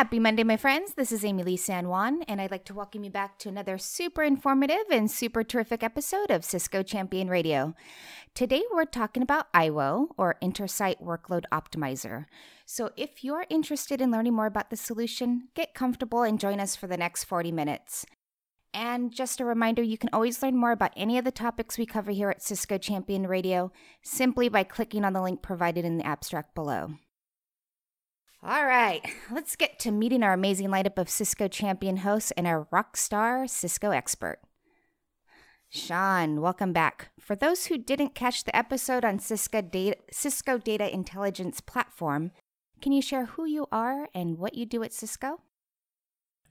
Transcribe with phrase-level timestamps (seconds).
[0.00, 0.94] Happy Monday, my friends.
[0.94, 4.22] This is Amilee San Juan, and I'd like to welcome you back to another super
[4.22, 7.74] informative and super terrific episode of Cisco Champion Radio.
[8.34, 12.24] Today, we're talking about IWO, or Intersight Workload Optimizer.
[12.64, 16.74] So, if you're interested in learning more about the solution, get comfortable and join us
[16.74, 18.06] for the next 40 minutes.
[18.72, 21.84] And just a reminder, you can always learn more about any of the topics we
[21.84, 23.70] cover here at Cisco Champion Radio
[24.02, 26.94] simply by clicking on the link provided in the abstract below.
[28.42, 32.66] All right, let's get to meeting our amazing lineup of Cisco champion hosts and our
[32.70, 34.38] rock star Cisco expert.
[35.68, 37.10] Sean, welcome back.
[37.20, 42.30] For those who didn't catch the episode on Cisco Data, Cisco Data Intelligence Platform,
[42.80, 45.42] can you share who you are and what you do at Cisco?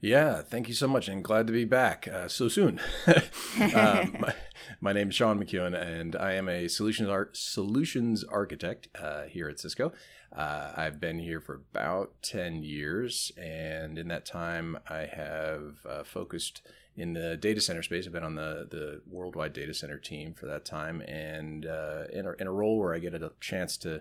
[0.02, 2.80] Yeah, thank you so much, and glad to be back uh, so soon.
[3.06, 4.34] um, my,
[4.80, 9.48] my name is Sean McKeown, and I am a solutions art solutions architect uh, here
[9.50, 9.92] at Cisco.
[10.34, 16.02] Uh, I've been here for about ten years, and in that time, I have uh,
[16.02, 16.62] focused
[16.96, 18.06] in the data center space.
[18.06, 22.26] I've been on the the worldwide data center team for that time, and uh, in
[22.26, 24.00] a, in a role where I get a chance to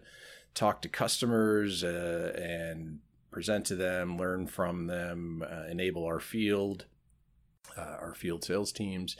[0.53, 2.99] talk to customers uh, and
[3.31, 6.85] present to them, learn from them, uh, enable our field,
[7.77, 9.15] uh, our field sales teams,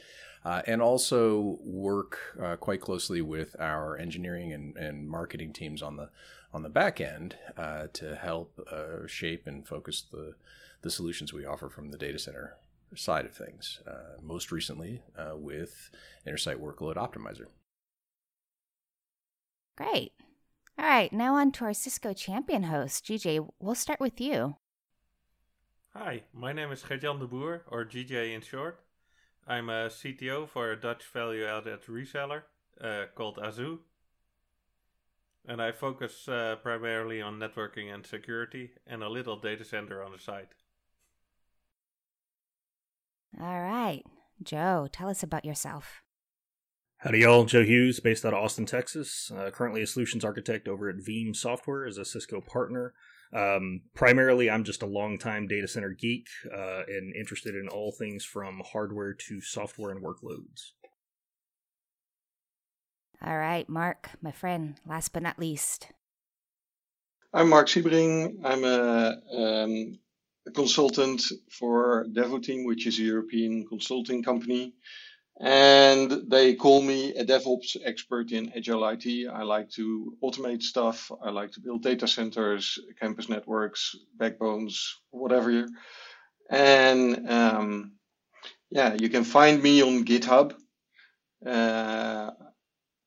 [0.46, 5.98] uh, and also work uh, quite closely with our engineering and, and marketing teams on
[5.98, 6.10] the
[6.52, 10.34] on the back end uh, to help uh, shape and focus the
[10.82, 12.56] the solutions we offer from the data center
[12.96, 13.82] side of things.
[14.24, 15.04] most recently
[15.36, 15.92] with
[16.26, 17.46] Intersight Workload Optimizer.
[19.78, 20.14] Great.
[20.80, 23.46] All right, now on to our Cisco champion host, GJ.
[23.60, 24.56] We'll start with you.
[25.94, 28.80] Hi, my name is Gert-Jan de Boer, or GJ in short.
[29.46, 32.44] I'm a CTO for a Dutch value added reseller
[32.82, 33.80] uh, called aaZoo.
[35.46, 40.14] And I focus uh, primarily on networking and security and a little data center on
[40.14, 40.56] the side.
[43.38, 44.04] All right,
[44.42, 46.04] Joe, tell us about yourself.
[47.02, 47.46] Howdy, y'all.
[47.46, 49.32] Joe Houghes, based out of Austin, Texas.
[49.34, 52.94] Uh, currently a solutions architect over at Veeam Software as a Cisco partner.
[53.34, 58.26] Um, primarily, I'm just a longtime data center geek uh, and interested in all things
[58.26, 60.72] from hardware to software and workloads.
[63.26, 65.88] All right, Mark, my friend, last but not least.
[67.34, 68.42] I'm Mark Sibering.
[68.44, 70.00] I'm a, um,
[70.46, 74.74] a consultant for Devoteam, which is a European consulting company
[75.40, 79.30] and they call me a DevOps expert in Agile IT.
[79.32, 81.12] I like to automate stuff.
[81.24, 85.66] I like to build data centers, campus networks, backbones, whatever.
[86.50, 87.94] And um,
[88.70, 90.56] yeah, you can find me on GitHub,
[91.46, 92.32] uh,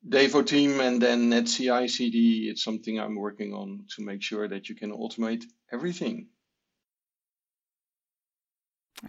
[0.08, 2.50] Devoteam, and then NetCICD.
[2.50, 6.28] It's something I'm working on to make sure that you can automate everything.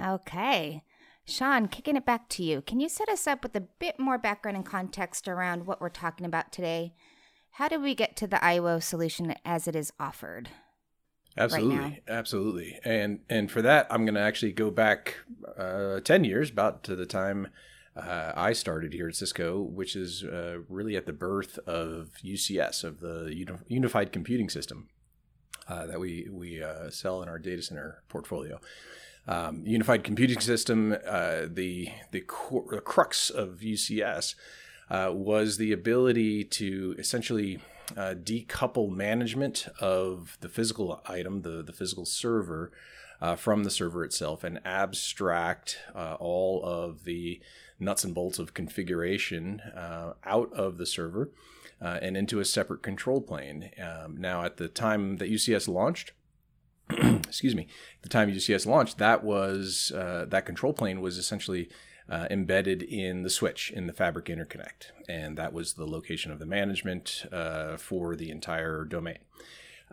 [0.02, 0.84] Okay.
[1.26, 2.62] Sean, kicking it back to you.
[2.62, 5.90] Can you set us up with a bit more background and context around what we're
[5.90, 6.94] talking about today?
[7.52, 10.50] How did we get to the IWO solution as it is offered?
[11.36, 15.16] Absolutely, right absolutely, and and for that, I'm going to actually go back
[15.58, 17.48] uh, ten years, about to the time
[17.96, 22.84] uh, I started here at Cisco, which is uh, really at the birth of UCS,
[22.84, 23.34] of the
[23.68, 24.90] Unified Computing System
[25.68, 28.60] uh, that we we uh, sell in our data center portfolio
[29.28, 34.36] um, unified computing system, uh, the the, cor- the, crux of UCS
[34.90, 37.60] uh, was the ability to essentially
[37.96, 42.72] uh, decouple management of the physical item, the the physical server,
[43.22, 47.42] uh, from the server itself, and abstract uh, all of the
[47.80, 51.32] nuts and bolts of configuration uh, out of the server.
[51.80, 53.70] and into a separate control plane.
[53.78, 56.14] Um, now, at the time that UCS launched,
[57.28, 57.68] excuse me,
[58.02, 61.70] the time UCS launched, that was uh, that control plane was essentially
[62.10, 66.40] uh, embedded in the switch in the fabric interconnect, and that was the location of
[66.40, 69.20] the management uh, for the entire domain.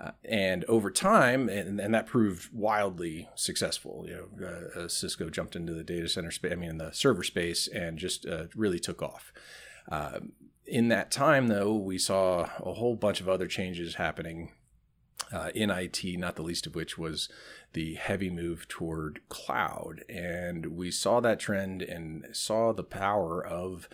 [0.00, 4.06] Uh, and over time, and, and, that proved wildly successful.
[4.08, 7.22] You know, uh, uh, Cisco jumped into the data center space, I mean, the server
[7.22, 8.24] space, and just
[8.54, 9.30] really took off.
[10.66, 14.52] in that time, though, we saw a whole bunch of other changes happening
[15.32, 17.28] uh, in IT, not the least of which was
[17.72, 20.04] the heavy move toward cloud.
[20.08, 23.88] And we saw that trend and saw the power of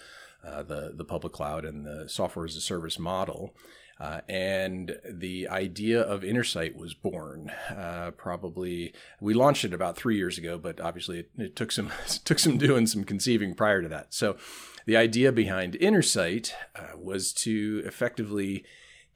[0.44, 3.54] uh, the the public cloud and the software as a service model.
[3.98, 7.50] Uh, and the idea of Intersight was born.
[7.70, 11.90] Uh, probably we launched it about three years ago, but obviously it, it took some
[12.24, 14.12] took some doing some conceiving prior to that.
[14.12, 14.36] So,
[14.84, 18.64] the idea behind Intersight uh, was to effectively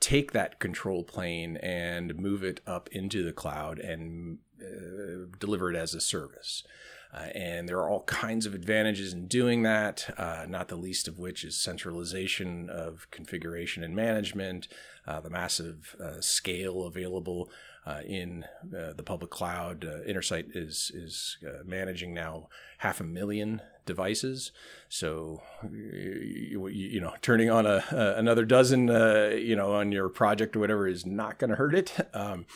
[0.01, 5.77] take that control plane and move it up into the cloud and uh, deliver it
[5.77, 6.65] as a service.
[7.13, 11.09] Uh, and there are all kinds of advantages in doing that, uh, not the least
[11.09, 14.69] of which is centralization of configuration and management,
[15.09, 17.51] uh, the massive uh, scale available
[17.85, 19.81] uh, in the public cloud.
[19.81, 22.49] Intersight is is managing now
[22.79, 24.53] half a million devices,
[24.89, 27.85] so you, you know turning on a,
[28.17, 28.89] another dozen
[29.37, 31.95] you know on your project or whatever is not going to hurt it.
[32.15, 32.47] Um,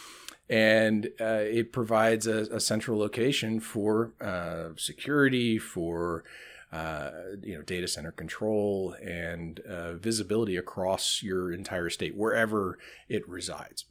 [0.49, 6.25] and uh, it provides a, a, central location for uh, security, for
[6.73, 7.11] uh,
[7.43, 12.79] you know data center control and uh, visibility across your entire state, wherever
[13.09, 13.87] it resides.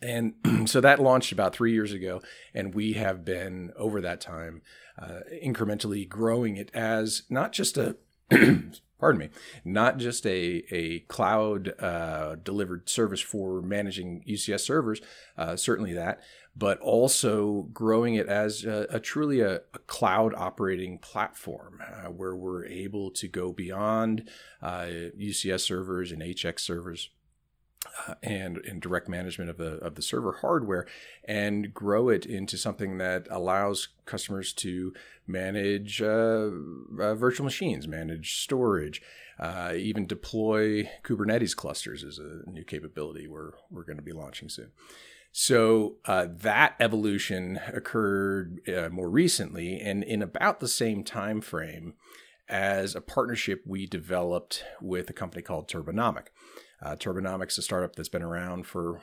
[0.00, 0.34] And
[0.66, 2.22] so that launched about three years ago,
[2.54, 4.62] and we have been over that time
[5.00, 7.96] uh, incrementally growing it as not just a
[8.98, 9.28] pardon me,
[9.64, 15.00] not just a, a cloud uh, delivered service for managing UCS servers,
[15.36, 16.20] uh, certainly that,
[16.56, 22.34] but also growing it as a, a truly a, a, cloud operating platform uh, where
[22.34, 24.28] we're able to go beyond
[24.62, 27.10] UCS uh, servers and HX servers
[28.06, 30.86] uh, and in direct management of the of the server hardware
[31.24, 34.92] and grow it into something that allows customers to
[35.26, 36.50] manage uh,
[37.00, 39.02] uh, virtual machines, manage storage,
[39.38, 44.48] uh, even deploy Kubernetes clusters is a new capability we're we're going to be launching
[44.48, 44.70] soon.
[45.32, 51.92] So uh, that evolution occurred uh, more recently, and in about the same time frame
[52.48, 56.28] as a partnership we developed with a company called Turbonomic.
[56.82, 59.00] Uh, Turbonomics, a startup that's been around for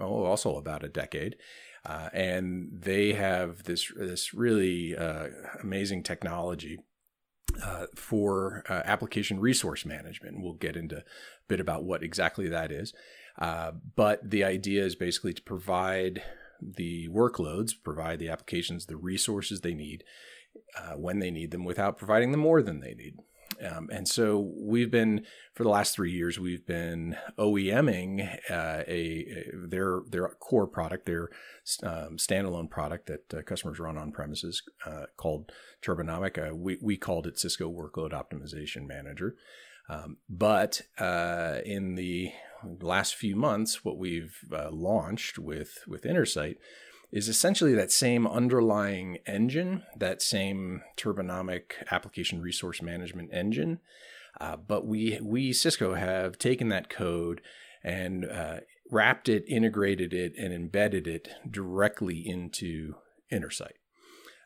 [0.00, 1.36] oh, also about a decade.
[1.84, 5.28] Uh, and they have this this really uh,
[5.62, 6.80] amazing technology
[7.62, 10.42] uh, for uh, application resource management.
[10.42, 11.04] We'll get into a
[11.48, 12.92] bit about what exactly that is.
[13.38, 16.22] Uh, but the idea is basically to provide
[16.60, 20.04] the workloads, provide the applications the resources they need
[20.76, 23.16] uh, when they need them without providing them more than they need.
[23.64, 28.90] Um, and so we've been for the last three years we've been OEMing uh, a,
[28.90, 31.30] a, their their core product, their
[31.82, 35.52] um, standalone product that uh, customers run on premises uh, called
[35.82, 36.50] Turbonomic.
[36.50, 39.36] Uh, we we called it Cisco Workload Optimization Manager.
[39.88, 42.32] Um, but uh, in the
[42.80, 46.56] last few months, what we've uh, launched with with Intersight
[47.12, 53.80] is essentially that same underlying engine, that same Turbonomic application resource management engine.
[54.40, 57.40] Uh, but we we Cisco have taken that code
[57.82, 58.60] and uh,
[58.90, 62.94] wrapped it, integrated it, and embedded it directly into
[63.32, 63.78] Intersight.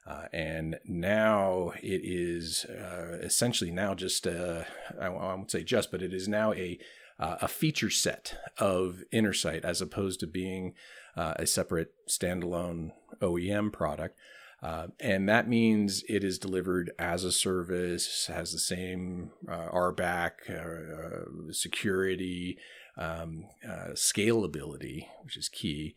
[0.07, 4.65] Uh, and now it is uh, essentially now just uh,
[4.99, 6.79] I, won't say just, but it is now a
[7.19, 10.73] uh, a feature set of Intersight as opposed to being
[11.17, 14.19] uh, a separate standalone OEM product.
[14.63, 20.33] Uh, and that means it is delivered as a service, has the same uh, RBAC,
[20.51, 22.59] uh, uh, security,
[22.99, 25.95] um, uh, scalability, which is key,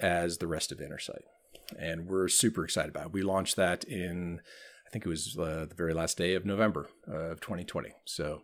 [0.00, 1.24] as the rest of Intersight.
[1.78, 3.12] And we're super excited about it.
[3.12, 4.40] We launched that in,
[4.86, 7.90] I think it was the very last day of November of 2020.
[8.04, 8.42] So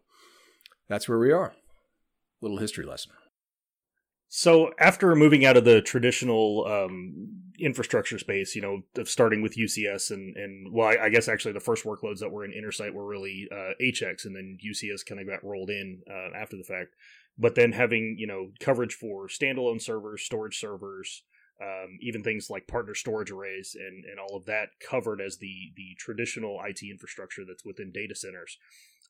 [0.89, 1.55] that's where we are.
[2.43, 3.13] Little history lesson.
[4.33, 9.57] So after moving out of the traditional um, infrastructure space, you know, of starting with
[9.57, 12.95] UCS and and well, I, I, guess actually the first workloads that were in Intersight
[12.95, 16.63] were really uh, HX, and then UCS kind of got rolled in uh, after the
[16.63, 16.95] fact.
[17.37, 21.25] But then having you know coverage for standalone servers, storage servers,
[21.61, 25.73] um, even things like partner storage arrays, and and all of that covered as the
[25.75, 28.59] the traditional IT infrastructure that's within data centers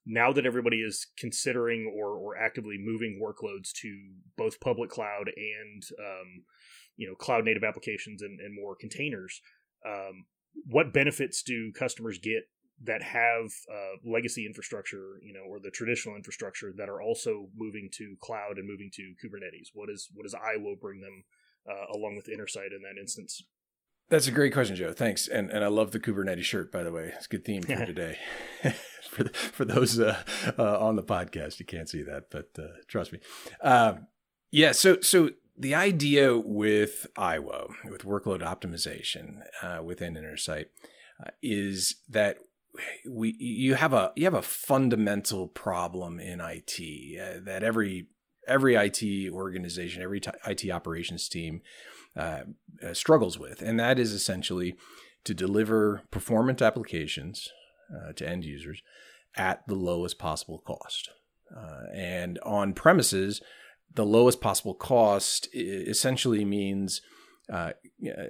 [0.06, 3.94] now that everybody is considering or, or actively moving workloads to
[4.36, 6.44] both public cloud and um,
[6.96, 9.40] you know cloud native applications and, and more containers
[9.86, 10.24] um,
[10.66, 12.44] what benefits do customers get
[12.82, 17.88] that have uh, legacy infrastructure you know or the traditional infrastructure that are also moving
[17.92, 21.24] to cloud and moving to kubernetes what is what does iwo bring them
[21.70, 23.42] uh, along with intersight in that instance
[24.08, 24.92] that's a great question, Joe.
[24.92, 26.72] Thanks, and and I love the Kubernetes shirt.
[26.72, 28.18] By the way, it's a good theme for today.
[29.10, 30.22] for for those uh,
[30.58, 33.20] uh, on the podcast, you can't see that, but uh, trust me.
[33.62, 34.06] Um,
[34.50, 34.72] yeah.
[34.72, 40.66] So so the idea with IWO, with workload optimization uh, within Intersight,
[41.24, 42.38] uh, is that
[43.08, 46.80] we you have a you have a fundamental problem in IT
[47.20, 48.08] uh, that every
[48.46, 51.62] every IT organization, every t- IT operations team
[52.92, 54.76] struggles with, and that is essentially
[55.24, 57.50] to deliver performant applications
[57.94, 58.82] uh, to end users
[59.36, 61.10] at the lowest possible cost.
[61.54, 63.40] Uh, and on premises,
[63.94, 67.00] the lowest possible cost essentially means
[67.52, 67.72] uh,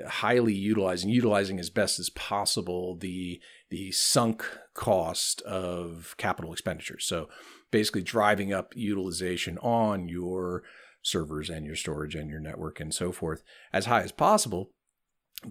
[0.08, 7.04] highly utilizing, utilizing as best as possible the the sunk cost of capital expenditures.
[7.04, 7.28] So
[7.70, 10.62] basically, driving up utilization on your
[11.02, 14.70] servers and your storage and your network and so forth as high as possible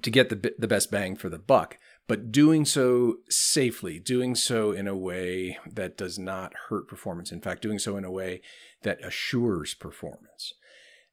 [0.01, 1.77] to get the the best bang for the buck.
[2.09, 7.31] But doing so safely, doing so in a way that does not hurt performance.
[7.31, 8.41] In fact, doing so in a way
[8.81, 10.55] that assures performance.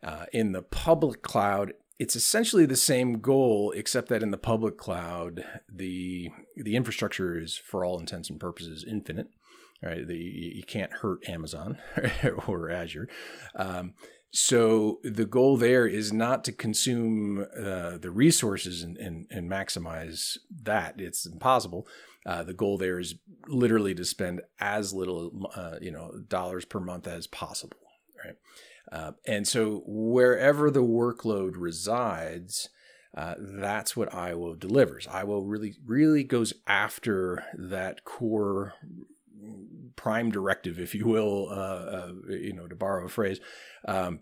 [0.03, 4.79] Uh, in the public cloud, it's essentially the same goal, except that in the public
[4.79, 9.29] cloud, the the infrastructure is, for all intents and purposes, infinite.
[9.83, 11.77] Right, the, you can't hurt Amazon
[12.47, 13.11] or Azure.
[13.55, 13.93] Um,
[14.33, 20.37] so the goal there is not to consume uh, the resources and, and, and, maximize
[20.63, 20.97] that.
[20.99, 21.87] It's impossible.
[22.27, 23.15] Uh, the goal there is
[23.47, 27.79] literally to spend as little, uh, you know, dollars per month as possible.
[28.23, 28.37] Right.
[28.91, 32.69] Uh, and so wherever the workload resides,
[33.17, 35.07] uh, that's what IWO delivers.
[35.07, 38.75] IWO really, really goes after that core
[39.97, 43.41] prime directive, if you will, uh, uh, you know, to borrow a phrase,
[43.87, 44.21] um,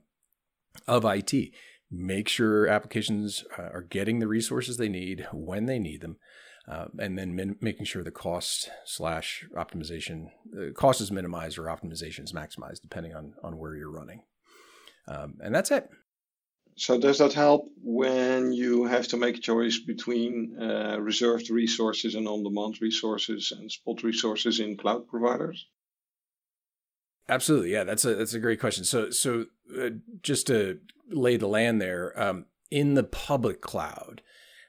[0.87, 1.53] of IT.
[1.91, 6.17] Make sure applications uh, are getting the resources they need when they need them.
[6.67, 10.29] Uh, and then min- making sure the cost slash optimization
[10.59, 14.23] uh, cost is minimized or optimization is maximized depending on on where you're running
[15.07, 15.89] um, and that's it.
[16.77, 22.17] So does that help when you have to make a choice between uh, reserved resources
[22.17, 25.67] and on-demand resources and spot resources in cloud providers?
[27.29, 27.85] Absolutely, yeah.
[27.85, 28.85] That's a that's a great question.
[28.85, 29.47] So so
[29.81, 29.91] uh,
[30.23, 34.21] just to lay the land there, um, in the public cloud,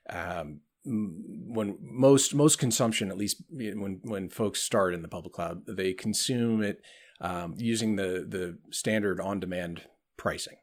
[0.10, 5.64] um, when most most consumption, at least when when folks start in the public cloud,
[5.68, 6.82] they consume it
[7.20, 9.82] um, using the the standard on demand
[10.16, 10.58] pricing,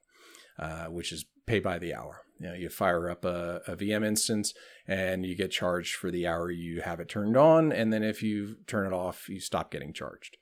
[0.59, 2.23] uh, which is pay by the hour.
[2.39, 4.53] You know, you fire up a, a, VM instance
[4.89, 8.23] and you get charged for the hour you have it turned on, and then if
[8.23, 10.37] you turn it off, you stop getting charged.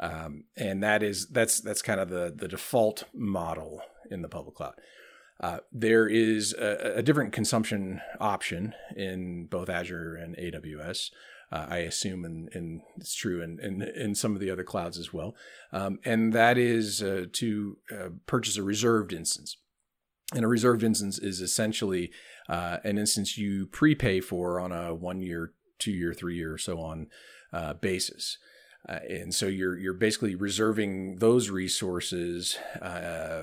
[0.00, 4.56] Um, and that is that's that's kind of the the default model in the public
[4.56, 4.74] cloud.
[5.40, 11.10] Uh, there is a, a, different consumption option in both Azure and AWS
[11.50, 14.98] uh, I assume, and, and it's true in, in, in, some of the other clouds
[14.98, 15.34] as well.
[15.72, 19.56] Um, and that is uh, to uh, purchase a reserved instance.
[20.34, 22.10] And a reserved instance is essentially
[22.48, 26.58] uh, an instance you prepay for on a one year, two year, three year, or
[26.58, 27.06] so on
[27.52, 28.36] uh, basis.
[28.88, 33.42] Uh, and so you're you're basically reserving those resources uh,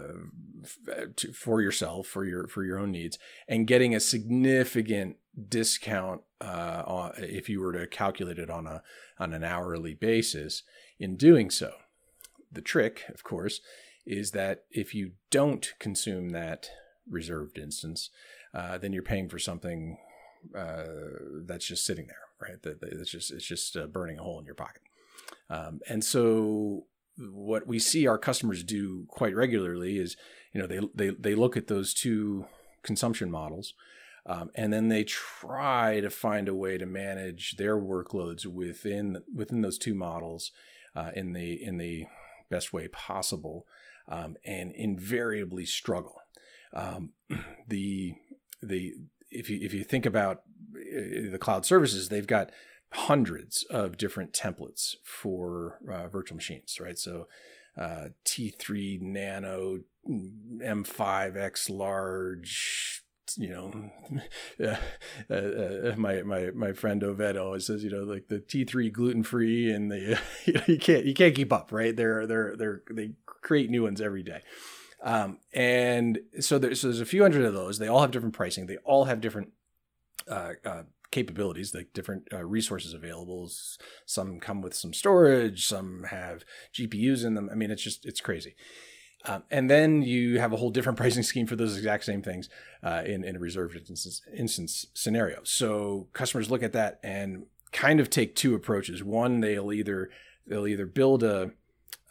[1.15, 5.17] to, for yourself for your for your own needs and getting a significant
[5.49, 8.81] discount uh, if you were to calculate it on a
[9.19, 10.63] on an hourly basis.
[10.97, 11.73] In doing so,
[12.49, 13.59] the trick, of course,
[14.05, 16.69] is that if you don't consume that
[17.09, 18.09] reserved instance,
[18.53, 19.97] uh, then you're paying for something
[20.55, 20.85] uh,
[21.45, 22.61] that's just sitting there, right?
[22.61, 24.81] That, it's just it's just uh, burning a hole in your pocket.
[25.49, 26.85] Um, and so
[27.17, 30.17] what we see our customers do quite regularly is,
[30.53, 32.45] you know, they they they look at those two
[32.83, 33.73] consumption models,
[34.25, 39.61] um, and then they try to find a way to manage their workloads within within
[39.61, 40.51] those two models
[40.95, 42.05] uh, in the in the
[42.49, 43.65] best way possible,
[44.07, 46.15] um, and invariably struggle.
[46.73, 47.11] Um,
[47.67, 48.13] the
[48.61, 48.93] the
[49.31, 50.37] if you if you think about
[50.75, 52.51] uh, the cloud services, they've got
[52.91, 56.97] hundreds of different templates for uh, virtual machines, right?
[56.97, 57.27] So
[57.77, 63.03] uh, T3 Nano, M5X large,
[63.37, 63.91] you know,
[65.29, 69.23] uh, uh, my my my friend Oved always says, you know, like the T3 gluten
[69.23, 71.95] free, and the you, know, you can't you can't keep up, right?
[71.95, 73.11] They're they're they're they
[73.45, 74.41] create new ones every day.
[75.01, 77.77] Um, and so there's, so there's a few hundred of those.
[77.77, 78.65] They all have different pricing.
[78.65, 79.51] They all have different
[80.27, 83.49] uh, uh, capabilities, like different uh, resources available.
[84.05, 87.49] Some come with some storage, some have GPUs in them.
[87.51, 88.55] I mean, it's just it's crazy.
[89.27, 92.49] Um, and then you have a whole different pricing scheme for those exact same things
[92.83, 95.41] uh, in, in a reserved instance, instance scenario.
[95.43, 99.03] So customers look at that and kind of take two approaches.
[99.03, 100.09] One, they'll either
[100.47, 101.51] they'll either build a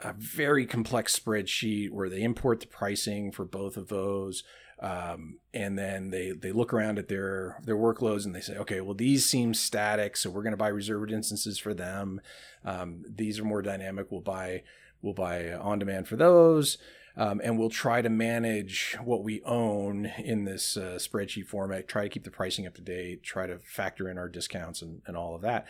[0.03, 4.43] a very complex spreadsheet where they import the pricing for both of those
[4.81, 8.81] Um, and then they they look around at their their workloads and they say, okay,
[8.81, 12.21] well these seem static, so we're going to buy reserved instances for them.
[12.65, 14.11] Um, these are more dynamic.
[14.11, 14.63] We'll buy
[15.01, 16.79] we'll buy on demand for those.
[17.17, 22.03] Um, and we'll try to manage what we own in this uh, spreadsheet format, try
[22.03, 25.17] to keep the pricing up to date, try to factor in our discounts and, and
[25.17, 25.69] all of that.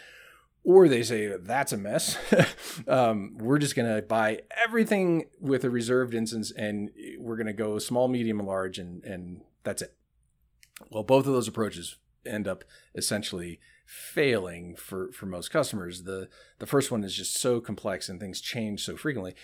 [0.64, 2.16] Or they say, that's a mess.
[2.88, 7.52] um, we're just going to buy everything with a reserved instance and we're going to
[7.52, 9.94] go small, medium, and large, and, and that's it.
[10.90, 16.04] Well, both of those approaches end up essentially failing for, for most customers.
[16.04, 16.28] The,
[16.58, 19.34] the first one is just so complex and things change so frequently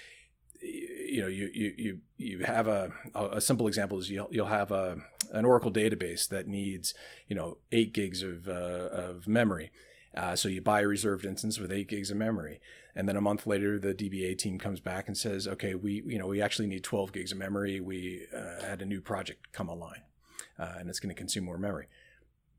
[0.63, 4.71] you know you you you you have a a simple example is you'll you'll have
[4.71, 4.99] a
[5.33, 6.95] an Oracle database that needs
[7.29, 9.71] you know eight gigs of uh, of memory.
[10.15, 12.61] Uh, so you buy a reserved instance with eight gigs of memory,
[12.97, 16.19] and then a month later, the DBA team comes back and says, "Okay, we you
[16.19, 17.81] know we actually need 12 gigs of memory.
[17.81, 20.03] We uh, had a new project come online,
[20.59, 21.87] uh, and it's going to consume more memory."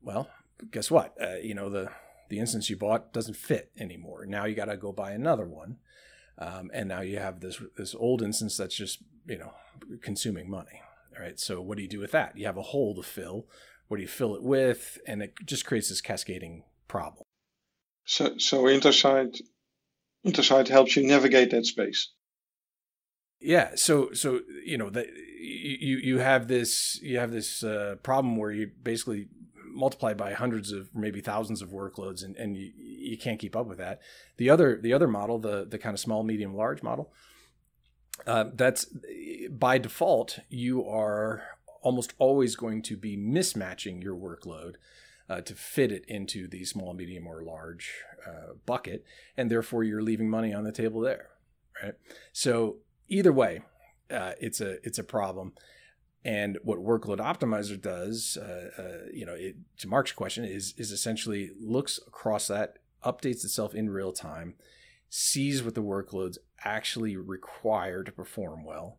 [0.00, 0.30] Well,
[0.70, 1.14] guess what?
[1.20, 1.90] Uh, you know the
[2.30, 4.24] the instance you bought doesn't fit anymore.
[4.24, 5.76] Now you got to go buy another one.
[6.38, 9.52] Um, and now you have this this old instance that's just you know
[10.00, 10.80] consuming money.
[11.14, 11.38] All right.
[11.38, 12.36] So what do you do with that?
[12.38, 13.46] You have a hole to fill.
[13.88, 14.98] What do you fill it with?
[15.06, 17.24] And it just creates this cascading problem.
[18.04, 19.40] So so Intersight
[20.26, 22.10] Intersight helps you navigate that space.
[23.40, 23.70] Yeah.
[23.74, 28.52] So so you know that you you have this you have this uh, problem where
[28.52, 29.28] you basically
[29.74, 33.66] multiply by hundreds of maybe thousands of workloads and, and you, you can't keep up
[33.66, 34.00] with that
[34.36, 37.10] the other the other model the the kind of small medium large model
[38.26, 38.86] uh, that's
[39.50, 41.42] by default you are
[41.80, 44.74] almost always going to be mismatching your workload
[45.32, 47.90] uh, to fit it into the small medium or large
[48.26, 49.04] uh, bucket
[49.36, 51.30] and therefore you're leaving money on the table there
[51.82, 51.94] right
[52.32, 52.76] so
[53.08, 53.62] either way
[54.10, 55.52] uh, it's a it's a problem
[56.24, 60.92] and what Workload Optimizer does, uh, uh, you know, it, to Mark's question, is is
[60.92, 64.54] essentially looks across that, updates itself in real time,
[65.08, 68.98] sees what the workloads actually require to perform well,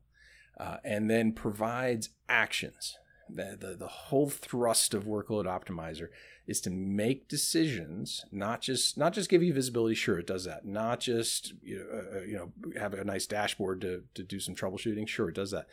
[0.60, 2.98] uh, and then provides actions.
[3.30, 6.10] The, the, the whole thrust of Workload Optimizer
[6.46, 9.96] is to make decisions, not just not just give you visibility.
[9.96, 10.66] Sure, it does that.
[10.66, 14.40] Not just you know, uh, uh you know have a nice dashboard to to do
[14.40, 15.08] some troubleshooting.
[15.08, 15.68] Sure, it does that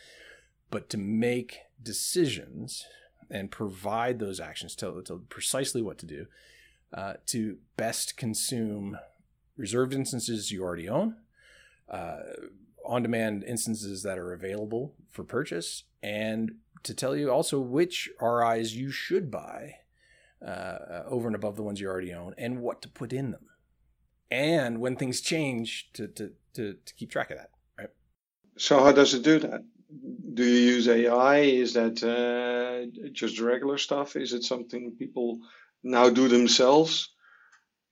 [0.70, 2.86] but to make decisions
[3.30, 6.26] and provide those actions, tell, tell precisely what to do
[6.92, 8.98] uh, to best consume
[9.56, 11.16] reserved instances you already own,
[11.88, 12.20] uh,
[12.84, 18.74] on demand instances that are available for purchase, and to tell you also which RIs
[18.74, 19.76] you should buy
[20.44, 23.46] uh, over and above the ones you already own and what to put in them.
[24.30, 27.90] And when things change, to, to, to, to keep track of that, right?
[28.56, 29.64] So, how does it do that?
[30.34, 31.38] do you use AI?
[31.38, 34.16] Is that uh, just regular stuff?
[34.16, 35.40] Is it something people
[35.82, 37.10] now do themselves?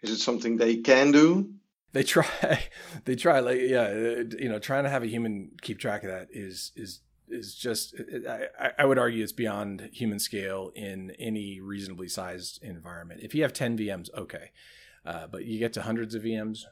[0.02, 1.52] Is it something they can do?
[1.92, 2.26] They try.
[3.04, 3.40] They try.
[3.40, 3.90] Like yeah,
[4.38, 7.94] you know, trying to have a human keep track of that is is is just.
[8.28, 13.20] I, I would argue it's beyond human scale in any reasonably sized environment.
[13.22, 14.50] If you have ten VMs, okay,
[15.04, 16.64] uh, but you get to hundreds of VMs,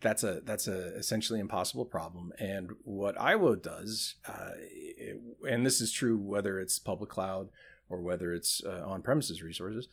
[0.00, 2.32] that's a that's a essentially impossible problem.
[2.38, 7.48] And what IWO does, uh, it, and this is true whether it's public cloud
[7.88, 9.88] or whether it's uh, on premises resources,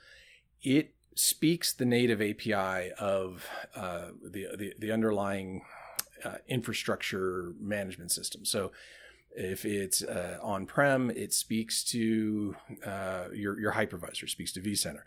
[0.62, 5.63] it speaks the native API of uh, the, the, the underlying
[6.23, 8.45] uh, infrastructure management system.
[8.45, 8.71] So
[9.35, 15.01] if it's uh, on prem, it speaks to uh, your your hypervisor, speaks to vCenter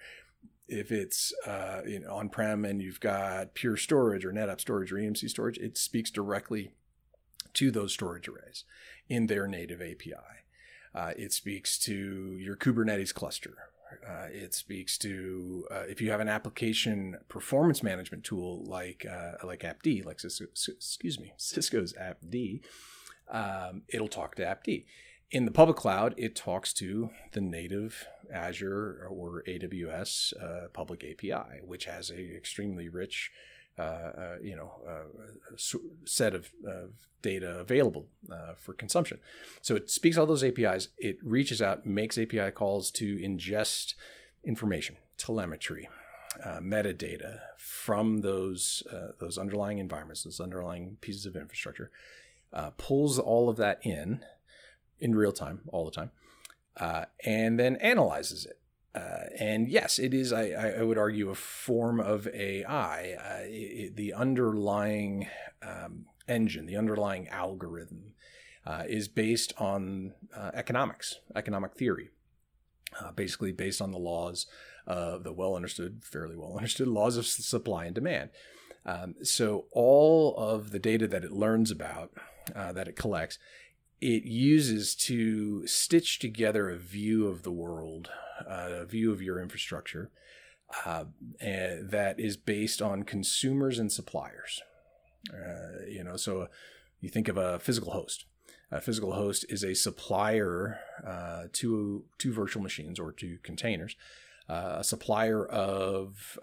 [0.68, 4.96] if it's uh, you know, on-prem and you've got Pure Storage or NetApp Storage or
[4.96, 6.72] EMC Storage, it speaks directly
[7.54, 8.64] to those storage arrays
[9.08, 10.14] in their native API.
[10.94, 13.54] Uh, it speaks to your Kubernetes cluster.
[14.08, 19.32] Uh, it speaks to uh, if you have an application performance management tool like uh,
[19.44, 22.62] like AppD, like excuse me, Cisco's AppD,
[23.30, 24.84] um, it'll talk to AppD
[25.32, 31.60] in the public cloud, it talks to the native Azure or AWS uh, public API,
[31.64, 33.32] which has a extremely rich,
[33.78, 35.56] uh, uh, you know, uh,
[36.04, 36.90] set of, of,
[37.22, 39.16] data available uh, for consumption.
[39.60, 40.88] So it speaks all those APIs.
[40.98, 43.94] It reaches out, makes API calls to ingest
[44.42, 45.88] information, telemetry,
[46.44, 48.82] uh, metadata from those
[49.20, 51.92] those underlying environments, those underlying pieces of infrastructure,
[52.76, 54.24] pulls all of that in
[54.98, 56.10] in real time, all the time,
[56.76, 58.58] uh, and then analyzes it.
[58.94, 63.16] Uh, and yes, it is, I, I, would argue, a form of AI.
[63.18, 65.28] Uh, it, the underlying
[65.62, 68.12] um, engine, the underlying algorithm,
[68.66, 72.10] uh, is based on uh, economics, economic theory,
[73.00, 74.46] uh, basically based on the laws
[74.86, 78.30] of the well understood, fairly well understood laws of supply and demand.
[78.84, 82.12] Um, so all of the data that it learns about,
[82.54, 83.38] uh, that it collects,
[84.00, 88.10] it uses to stitch together a view of the world,
[88.48, 90.10] uh, a view of your infrastructure
[90.84, 91.04] uh,
[91.40, 94.60] that is based on consumers and suppliers.
[95.32, 96.48] Uh, you know, so
[97.00, 98.24] you think of a physical host.
[98.70, 103.96] A physical host is a supplier uh, to to virtual machines or to containers,
[104.48, 106.38] uh, a supplier of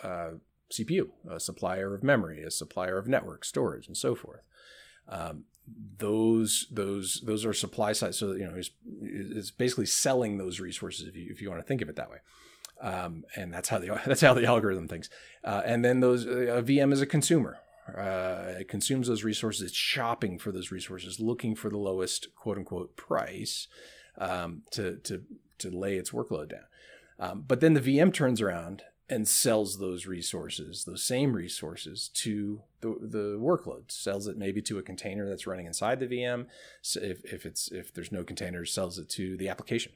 [0.72, 4.42] CPU, a supplier of memory, a supplier of network storage, and so forth.
[5.08, 5.46] Um,
[5.98, 8.16] those those those are supply side.
[8.16, 11.68] So you know, it's, it's basically selling those resources if you if you want to
[11.68, 12.18] think of it that way.
[12.82, 15.10] Um, and that's how the that's how the algorithm thinks.
[15.44, 17.58] Uh, and then those uh, a VM is a consumer.
[17.98, 19.64] Uh, it consumes those resources.
[19.64, 23.68] It's shopping for those resources, looking for the lowest quote unquote price
[24.18, 25.24] um, to to
[25.60, 26.66] to lay its workload down.
[27.20, 32.62] Um, but then the VM turns around and sells those resources, those same resources, to
[32.82, 33.92] the, the workload.
[33.92, 36.46] Sells it maybe to a container that's running inside the VM.
[36.82, 39.94] So if, if it's if there's no container, sells it to the application,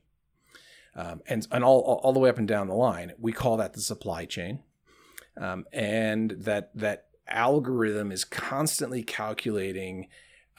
[0.96, 3.14] um, and and all all the way up and down the line.
[3.20, 4.60] We call that the supply chain,
[5.38, 10.08] um, and that that algorithm is constantly calculating.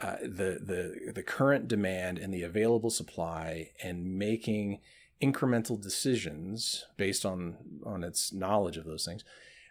[0.00, 4.80] Uh, the the the current demand and the available supply and making
[5.22, 9.24] incremental decisions based on on its knowledge of those things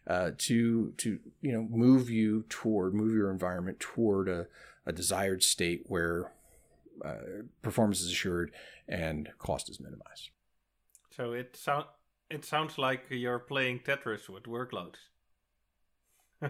[0.08, 4.48] uh, to to you know move you toward move your environment toward a,
[4.86, 6.32] a desired state where
[7.04, 8.52] uh, performance is assured
[8.88, 10.30] and cost is minimized.
[11.16, 11.86] So it sound
[12.30, 14.96] it sounds like you're playing Tetris with workloads.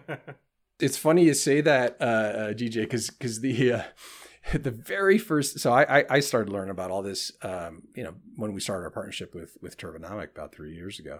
[0.79, 3.83] it's funny you say that, uh, uh, GJ, because because the uh,
[4.53, 8.53] the very first so I, I started learning about all this um, you know when
[8.53, 11.19] we started our partnership with with turbonomic about three years ago.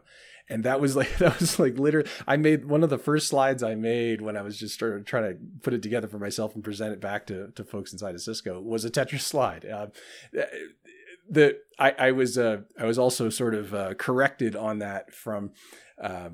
[0.49, 3.63] And that was like that was like literally i made one of the first slides
[3.63, 6.63] i made when i was just started trying to put it together for myself and
[6.63, 9.65] present it back to, to folks inside of cisco was a tetris slide.
[9.65, 9.87] Uh,
[11.29, 15.51] the I, I was uh, I was also sort of uh, corrected on that from
[16.01, 16.29] uh,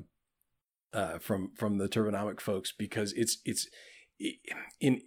[0.92, 3.68] uh from from the turbonomic folks because it's it's
[4.80, 5.00] in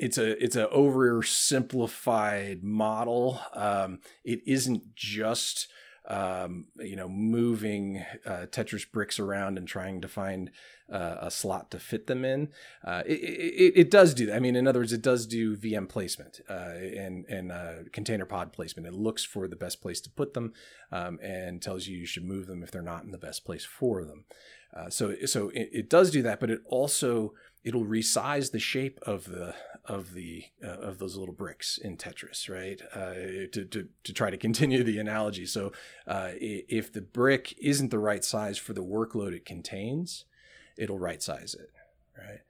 [0.00, 3.40] it's a it's a oversimplified model.
[3.54, 5.68] Um, it isn't just
[6.08, 10.50] um, you know moving uh, Tetris bricks around and trying to find
[10.90, 12.48] uh, a slot to fit them in.
[12.82, 14.36] Uh, it, it, it, does do that.
[14.36, 18.24] I mean, in other words, it does do VM placement uh, and and uh, container
[18.24, 18.88] pod placement.
[18.88, 20.54] It looks for the best place to put them
[20.90, 23.66] um, and tells you you should move them if they're not in the best place
[23.66, 24.24] for them.
[24.74, 27.34] Uh, so so it, it does do that, but it also
[27.64, 32.48] it'll resize the shape of the of the uh, of those little bricks in Tetris,
[32.48, 32.80] right?
[32.94, 35.46] Uh, to, to to try to continue the analogy.
[35.46, 35.72] So
[36.06, 40.24] uh, if the brick isn't the right size for the workload it contains,
[40.76, 41.70] it'll right size it,
[42.16, 42.40] right?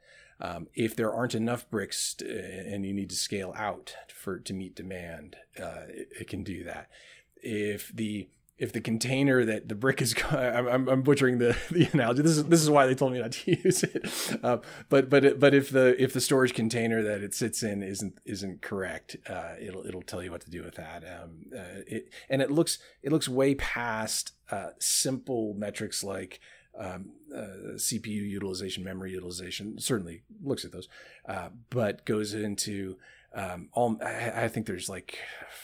[0.43, 4.55] Um, if there aren't enough bricks to, and you need to scale out for to
[4.55, 6.89] meet demand, uh, it, it can do that.
[7.43, 8.29] If the
[8.61, 12.23] if the container that the brick is I'm, I'm butchering the, the analogy.
[12.23, 14.39] This is this is why they told me not to use it.
[14.45, 18.21] Uh, but but but if the if the storage container that it sits in isn't
[18.25, 21.03] isn't correct uh, it'll it'll tell you what to do with that.
[21.03, 26.41] Um, uh, it and it looks it looks way past uh, simple metrics like
[26.79, 29.79] um, uh, CPU utilization memory utilization.
[29.79, 30.89] Certainly looks at those.
[31.27, 32.97] Uh, but goes into
[33.35, 35.17] um, all I, think there's like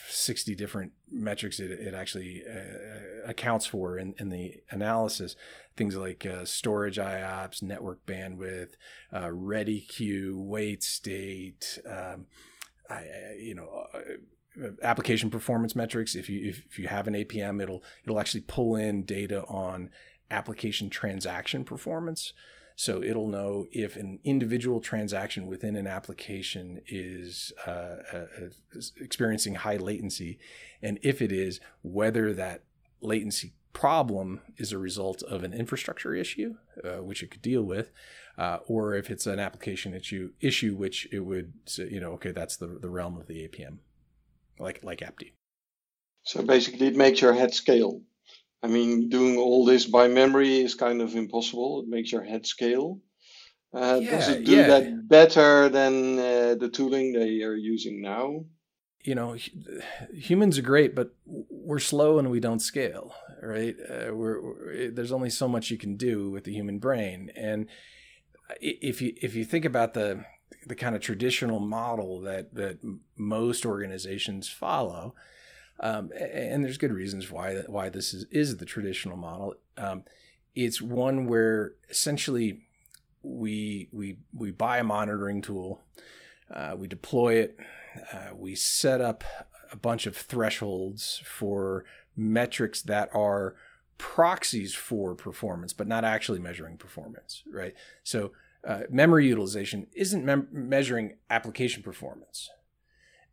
[0.08, 5.34] 60 different metrics it, it actually uh, accounts for in, in the analysis
[5.76, 8.70] things like uh, storage IOPS, network bandwidth,
[9.14, 12.26] uh, ready queue, wait state, um,
[12.88, 13.04] I,
[13.38, 16.14] you know, uh, application performance metrics.
[16.14, 19.90] If you if you have an APM, it'll it'll actually pull in data on
[20.30, 22.32] application transaction performance.
[22.76, 28.26] So it'll know if an individual transaction within an application is, uh, uh,
[29.00, 30.38] experiencing high latency,
[30.82, 32.64] and if it is, whether that
[33.00, 37.90] latency problem is a result of an infrastructure issue, uh, which it could deal with,
[38.36, 42.30] uh, or if it's an application issue, issue which it would say, you know, okay,
[42.30, 43.78] that's the, the realm of the APM,
[44.58, 45.32] like like AppD.
[46.24, 48.02] So basically, it makes your head scale.
[48.62, 51.82] I mean, doing all this by memory is kind of impossible.
[51.82, 53.00] It makes your head scale.
[53.72, 54.66] Uh, yeah, does it do yeah.
[54.68, 58.44] that better than uh, the tooling they are using now?
[59.02, 59.36] You know,
[60.12, 63.76] humans are great, but we're slow and we don't scale, right?
[63.88, 67.68] Uh, we're, we're, there's only so much you can do with the human brain, and
[68.60, 70.24] if you if you think about the
[70.66, 72.78] the kind of traditional model that that
[73.16, 75.14] most organizations follow.
[75.80, 79.54] Um, and there's good reasons why why this is is the traditional model.
[79.76, 80.04] Um,
[80.54, 82.62] it's one where essentially
[83.22, 85.82] we we we buy a monitoring tool,
[86.50, 87.58] uh, we deploy it,
[88.12, 89.24] uh, we set up
[89.70, 91.84] a bunch of thresholds for
[92.16, 93.56] metrics that are
[93.98, 97.74] proxies for performance, but not actually measuring performance, right?
[98.02, 98.32] So
[98.66, 102.50] uh, memory utilization isn't mem- measuring application performance.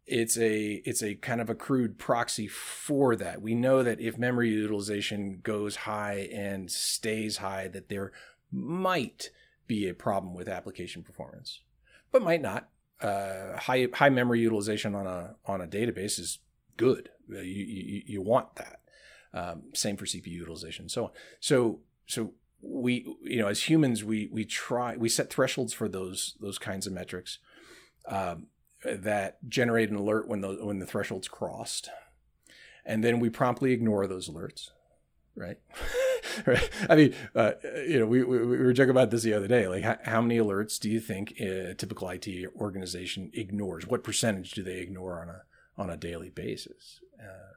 [0.06, 3.42] It's a it's a kind of a crude proxy for that.
[3.42, 8.12] We know that if memory utilization goes high and stays high, that there
[8.52, 9.30] might
[9.66, 11.62] be a problem with application performance,
[12.12, 12.70] but might not.
[13.02, 16.40] Uh, high high memory utilization on a on a database is
[16.76, 17.10] good.
[17.30, 18.82] You you, you want that.
[19.34, 21.12] Um, same for CPU utilization, and so on.
[21.40, 26.36] So so we you know as humans we we try we set thresholds for those
[26.40, 27.40] those kinds of metrics
[28.08, 28.48] um,
[28.86, 31.90] that generate an alert when the when the threshold's crossed,
[32.86, 34.72] and then we promptly ignore those alerts,
[35.36, 35.58] right?
[36.46, 36.70] right?
[36.90, 37.52] I mean, uh,
[37.88, 39.68] you know, we, we, we were joking about this the other day.
[39.68, 43.88] Like, how, how many alerts do you think a typical IT organization ignores?
[43.88, 45.42] What percentage do they ignore on a
[45.82, 47.00] on a daily basis?
[47.20, 47.54] Uh,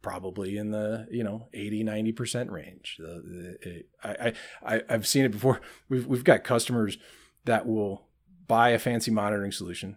[0.00, 4.32] probably in the you know 80 90 percent range the, the, I,
[4.64, 6.98] I i've seen it before we've, we've got customers
[7.44, 8.06] that will
[8.46, 9.96] buy a fancy monitoring solution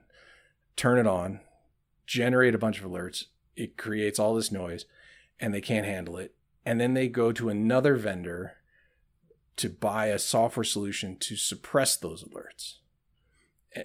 [0.82, 1.40] turn it on
[2.08, 4.86] generate a bunch of alerts it creates all this noise
[5.40, 6.34] and they can't handle it
[6.66, 8.54] and then they go to another vendor
[9.58, 12.78] to buy a software solution to suppress those alerts
[13.76, 13.84] eh,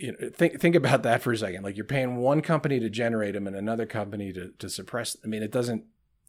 [0.00, 1.62] you know, think think about that for a second.
[1.62, 5.14] Like you're paying one company to generate them and another company to to suppress.
[5.22, 5.84] I mean, it doesn't.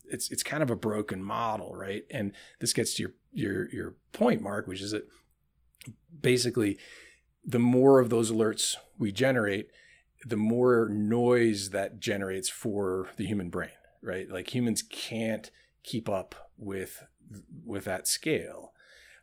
[0.09, 2.03] It's it's kind of a broken model, right?
[2.11, 5.07] And this gets to your your your point, Mark, which is that
[6.21, 6.77] basically
[7.45, 9.69] the more of those alerts we generate,
[10.25, 13.69] the more noise that generates for the human brain,
[14.01, 14.29] right?
[14.29, 15.49] Like humans can't
[15.83, 17.03] keep up with
[17.65, 18.73] with that scale.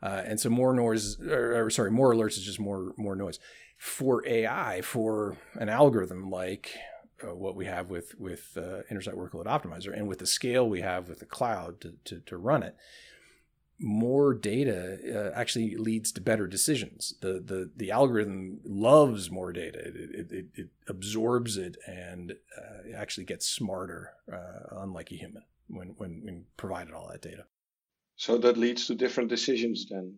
[0.02, 3.38] Uh, and so more noise, or, or, sorry, more alerts is just more more noise
[3.76, 6.72] for AI, for an algorithm like
[7.22, 10.80] uh, what we have with with uh, Intersight Workload Optimizer, and with the scale we
[10.80, 12.76] have with the cloud to to, to run it,
[13.80, 17.14] more data uh, actually leads to better decisions.
[17.20, 19.78] The the the algorithm loves more data.
[19.78, 25.94] It it, it absorbs it and uh, actually gets smarter, uh, unlike a human when,
[25.98, 27.44] when when provided all that data.
[28.16, 30.16] So that leads to different decisions then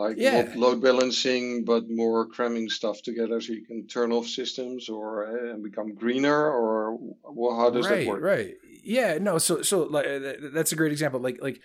[0.00, 0.50] like yeah.
[0.56, 5.52] load balancing, but more cramming stuff together so you can turn off systems or uh,
[5.52, 8.22] and become greener, or well, how does right, that work?
[8.22, 8.54] Right.
[8.82, 9.18] Yeah.
[9.18, 9.36] No.
[9.38, 10.06] So so like
[10.54, 11.20] that's a great example.
[11.20, 11.60] Like like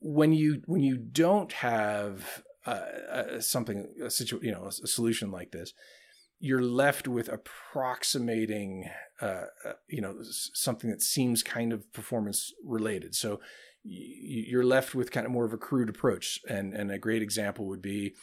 [0.00, 5.30] when you when you don't have uh, something a situ you know a, a, solution
[5.30, 5.72] like this,
[6.38, 10.16] you're left with approximating uh, uh you know
[10.54, 13.14] something that seems kind of performance related.
[13.14, 13.40] So
[13.88, 16.40] you're left with kind of more of a crude approach.
[16.48, 18.14] And, and a great example would be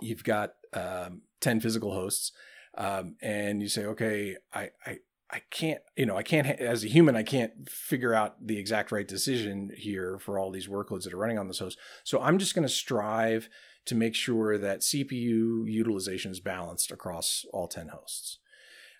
[0.00, 2.32] you've got um, 10 physical hosts
[2.76, 4.98] um, and you say, okay, I, I,
[5.32, 8.92] I can't, you know, I can't, as a human, I can't figure out the exact
[8.92, 11.78] right decision here for all these workloads that are running on this host.
[12.04, 13.48] So I'm just going to strive
[13.86, 18.38] to make sure that CPU utilization is balanced across all 10 hosts.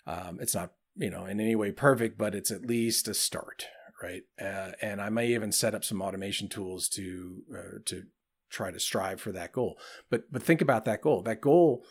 [0.07, 3.67] Um, it's not, you know, in any way perfect, but it's at least a start,
[4.01, 4.23] right?
[4.41, 8.03] Uh, and I may even set up some automation tools to uh, to
[8.49, 9.77] try to strive for that goal.
[10.09, 11.21] But but think about that goal.
[11.21, 11.85] That goal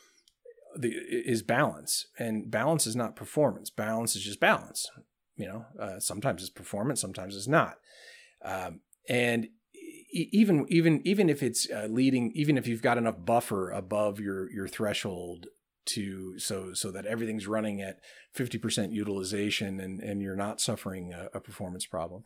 [0.77, 3.71] the, is balance, and balance is not performance.
[3.71, 4.89] Balance is just balance.
[5.37, 7.79] You know, uh, sometimes it's performance, sometimes it's not.
[8.45, 9.49] Um, and
[10.13, 14.51] even even even if it's uh, leading, even if you've got enough buffer above your
[14.53, 15.47] your threshold
[15.85, 17.99] to so so that everything's running at
[18.37, 22.25] 50% utilization and and you're not suffering a, a performance problem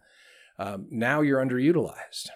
[0.58, 2.28] um, now you're underutilized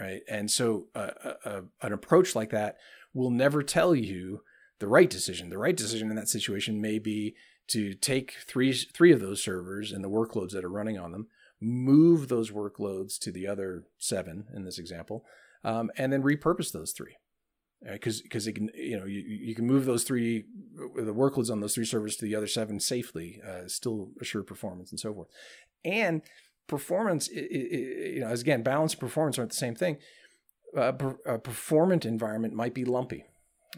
[0.00, 1.10] right and so uh,
[1.44, 2.76] uh, an approach like that
[3.12, 4.42] will never tell you
[4.82, 5.48] the right decision.
[5.48, 7.36] The right decision in that situation may be
[7.68, 11.28] to take three three of those servers and the workloads that are running on them
[11.60, 15.24] move those workloads to the other seven in this example
[15.62, 17.16] um, and then repurpose those three.
[17.80, 20.46] Because uh, because you know you, you can move those three
[20.96, 24.90] the workloads on those three servers to the other seven safely uh, still assure performance
[24.90, 25.28] and so forth.
[25.84, 26.22] And
[26.66, 29.98] performance it, it, you know as again balance and performance aren't the same thing.
[30.76, 30.92] Uh,
[31.24, 33.26] a performant environment might be lumpy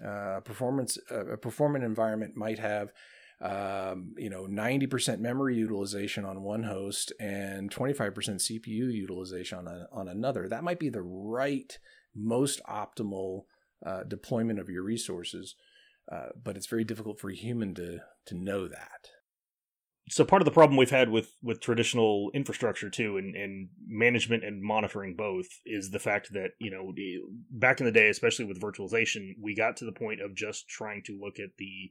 [0.02, 2.92] uh, performance a performant environment might have
[3.40, 9.86] um, you know 90% memory utilization on one host and 25% CPU utilization on, a,
[9.92, 11.78] on another that might be the right
[12.14, 13.42] most optimal
[13.84, 15.56] uh, deployment of your resources.
[16.10, 19.10] uh, but it's very difficult for a human to to know that.
[20.10, 24.44] So part of the problem we've had with with traditional infrastructure too, and, and management
[24.44, 26.92] and monitoring both, is the fact that you know
[27.50, 31.02] back in the day, especially with virtualization, we got to the point of just trying
[31.04, 31.90] to look at the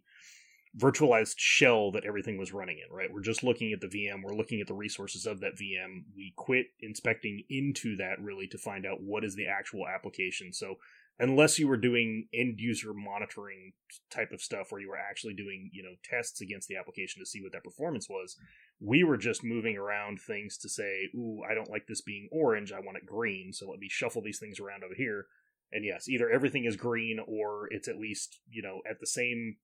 [0.78, 3.12] virtualized shell that everything was running in, right?
[3.12, 6.04] We're just looking at the VM, we're looking at the resources of that VM.
[6.16, 10.52] We quit inspecting into that really to find out what is the actual application.
[10.52, 10.76] So
[11.20, 13.74] unless you were doing end user monitoring
[14.10, 17.26] type of stuff where you were actually doing, you know, tests against the application to
[17.26, 18.36] see what that performance was,
[18.80, 22.72] we were just moving around things to say, "Ooh, I don't like this being orange,
[22.72, 25.28] I want it green, so let me shuffle these things around over here."
[25.72, 29.58] And yes, either everything is green or it's at least, you know, at the same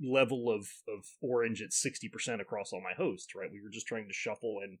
[0.00, 3.50] level of, of orange at 60% across all my hosts, right?
[3.52, 4.78] We were just trying to shuffle and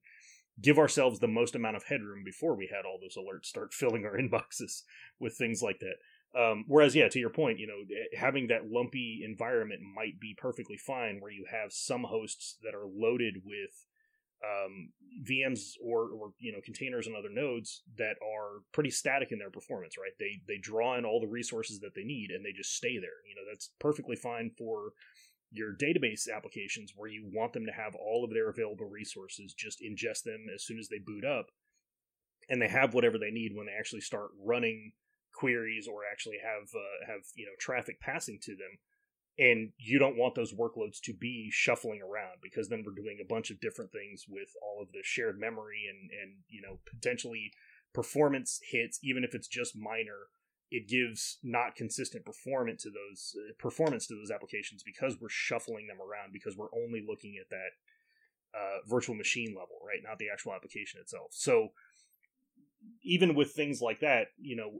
[0.62, 4.04] give ourselves the most amount of headroom before we had all those alerts start filling
[4.04, 4.82] our inboxes
[5.18, 5.96] with things like that.
[6.34, 10.34] Um, whereas, yeah, to your point, you know, eh, having that lumpy environment might be
[10.36, 13.84] perfectly fine where you have some hosts that are loaded with
[14.42, 14.90] um,
[15.22, 19.50] VMs or, or you know containers and other nodes that are pretty static in their
[19.50, 20.12] performance, right?
[20.18, 23.20] They they draw in all the resources that they need and they just stay there.
[23.28, 24.92] You know, that's perfectly fine for
[25.52, 29.82] your database applications where you want them to have all of their available resources, just
[29.82, 31.46] ingest them as soon as they boot up,
[32.48, 34.92] and they have whatever they need when they actually start running
[35.32, 38.78] queries or actually have uh, have you know traffic passing to them.
[39.38, 43.26] And you don't want those workloads to be shuffling around because then we're doing a
[43.26, 47.52] bunch of different things with all of the shared memory and and you know potentially
[47.94, 50.28] performance hits even if it's just minor
[50.72, 55.86] it gives not consistent performance to those uh, performance to those applications because we're shuffling
[55.86, 57.76] them around because we're only looking at that
[58.58, 60.00] uh, virtual machine level right?
[60.02, 61.28] Not the actual application itself.
[61.32, 61.72] So
[63.02, 64.72] even with things like that, you know,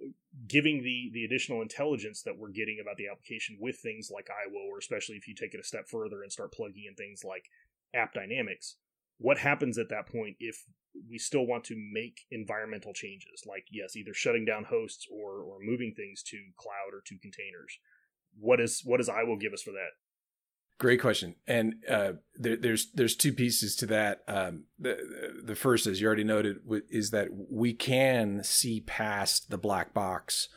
[0.48, 4.68] giving the the additional intelligence that we're getting about the application with things like IWO,
[4.70, 7.50] or especially if you take it a step further and start plugging in things like
[7.94, 8.74] AppDynamics,
[9.22, 10.64] what happens at that point if
[11.10, 15.58] we still want to make environmental changes, like yes, either shutting down hosts or or
[15.60, 17.78] moving things to cloud or to containers?
[18.38, 19.90] What is what does IWO give us for that?
[20.78, 24.22] Great question, and uh, there, there's there's two pieces to that.
[24.26, 24.98] Um, the
[25.44, 26.56] the first, as you already noted,
[26.90, 30.48] is that we can see past the black box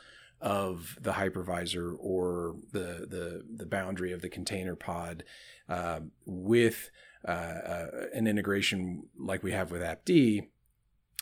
[0.42, 5.24] of the hypervisor or the the the boundary of the container pod
[5.70, 6.90] uh, with
[7.28, 10.48] uh, uh, an integration like we have with AppD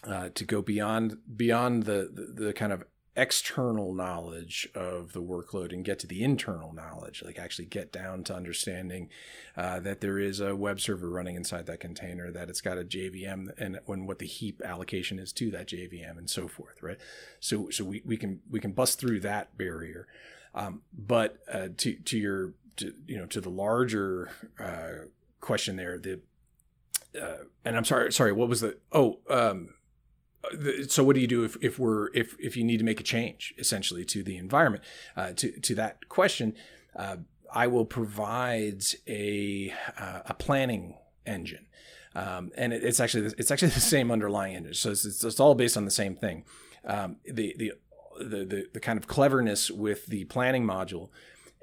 [0.06, 2.84] uh, to go beyond beyond the, the, the kind of
[3.16, 8.24] external knowledge of the workload and get to the internal knowledge, like actually get down
[8.24, 9.08] to understanding
[9.56, 12.84] uh, that there is a web server running inside that container, that it's got a
[12.84, 16.98] JVM, and when what the heap allocation is to that JVM, and so forth, right?
[17.40, 20.08] So, so we, we can we can bust through that barrier,
[20.56, 25.06] um, but uh, to to your to, you know to the larger uh,
[25.44, 26.22] question there, the
[27.22, 29.76] uh, and I'm sorry, sorry, what was the oh um,
[30.88, 33.04] so what do you do if, if we're if if you need to make a
[33.04, 34.84] change essentially to the environment?
[35.16, 36.56] Uh, to to that question
[36.96, 37.18] uh,
[37.68, 41.68] will provide a uh, a planning engine.
[42.16, 44.74] Um, and it, it's actually it's actually the same underlying engine.
[44.74, 46.46] So it's, it's, it's all based on the same thing.
[46.86, 47.74] Um, the, the
[48.20, 51.10] the the the kind of cleverness with the planning module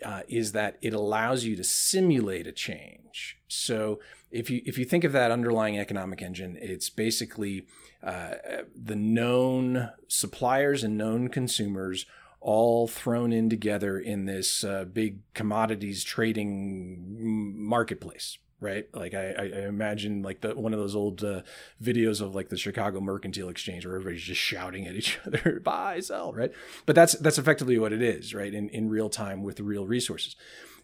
[0.05, 3.39] uh, is that it allows you to simulate a change.
[3.49, 7.67] So if you if you think of that underlying economic engine it's basically
[8.03, 8.35] uh,
[8.75, 12.07] the known suppliers and known consumers
[12.41, 17.17] all thrown in together in this uh, big commodities trading
[17.59, 18.87] marketplace right?
[18.95, 21.43] Like i, I imagine like the one of those old uh,
[21.83, 26.01] videos of like the chicago mercantile exchange where everybody's just shouting at each other buy
[26.01, 26.53] sell right?
[26.87, 30.37] But that's that's effectively what it is right in, in real time with real resources.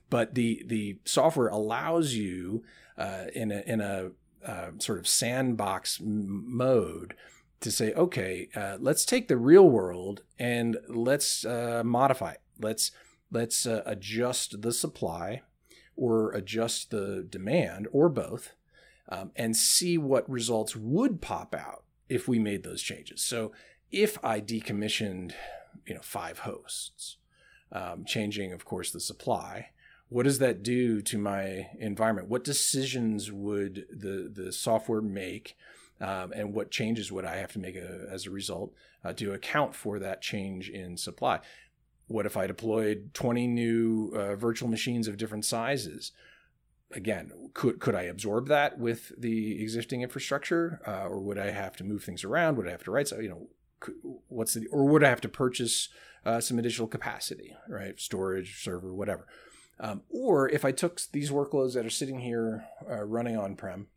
[0.09, 2.65] But the the software allows you
[2.97, 4.11] uh, in a in a
[4.45, 7.15] uh, sort of sandbox mode
[7.61, 12.41] to say, okay, uh, let's take the real world and let's uh, modify it.
[12.61, 12.93] Let's
[13.31, 15.43] let's uh, adjust the supply
[15.96, 18.52] or adjust the demand or both,
[19.09, 23.22] um, and see what results would pop out if we made those changes.
[23.22, 23.52] So
[23.90, 25.32] if I decommissioned,
[25.87, 27.16] you know, five hosts,
[27.72, 29.70] um, changing, of course, the supply
[30.09, 32.28] what does that do to my environment?
[32.28, 35.57] What decisions would the the software make,
[36.01, 38.72] um, and what changes would I have to make a, uh, as a result
[39.05, 41.40] uh, to account for that change in supply?
[42.09, 46.12] What if I deployed 20 new uh, virtual machines of different sizes?
[46.92, 51.76] Again, could could I absorb that with the existing infrastructure, uh, or would I have
[51.78, 52.57] to move things around?
[52.57, 53.09] Would I have to write?
[53.09, 53.48] So you know,
[54.28, 55.88] what's the or would I have to purchase
[56.24, 57.98] uh, some additional capacity, right?
[57.98, 59.26] Storage, server, whatever
[59.78, 63.88] Um, or if I took these workloads that are sitting here uh, running on prem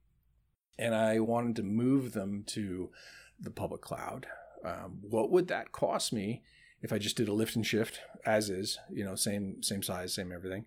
[0.77, 2.91] and I wanted to move them to
[3.39, 4.27] the public cloud,
[4.63, 6.43] um, what would that cost me
[6.81, 10.13] if I just did a lift and shift as is, you know, same same size,
[10.13, 10.65] same everything?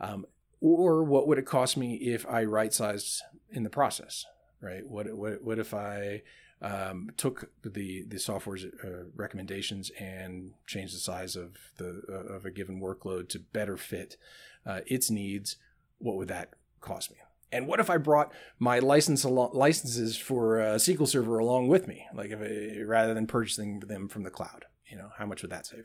[0.00, 0.26] Um,
[0.60, 4.24] or what would it cost me if I right sized in the process,
[4.60, 4.86] right?
[4.86, 6.22] What what what if I
[6.60, 12.44] um, took the the software's uh, recommendations and changed the size of the uh, of
[12.44, 14.16] a given workload to better fit
[14.64, 15.56] uh, its needs?
[15.98, 17.18] What would that cost me?
[17.50, 21.86] And what if I brought my license al- licenses for uh, SQL Server along with
[21.86, 24.64] me, like if I, rather than purchasing them from the cloud?
[24.92, 25.84] You know, how much would that save me?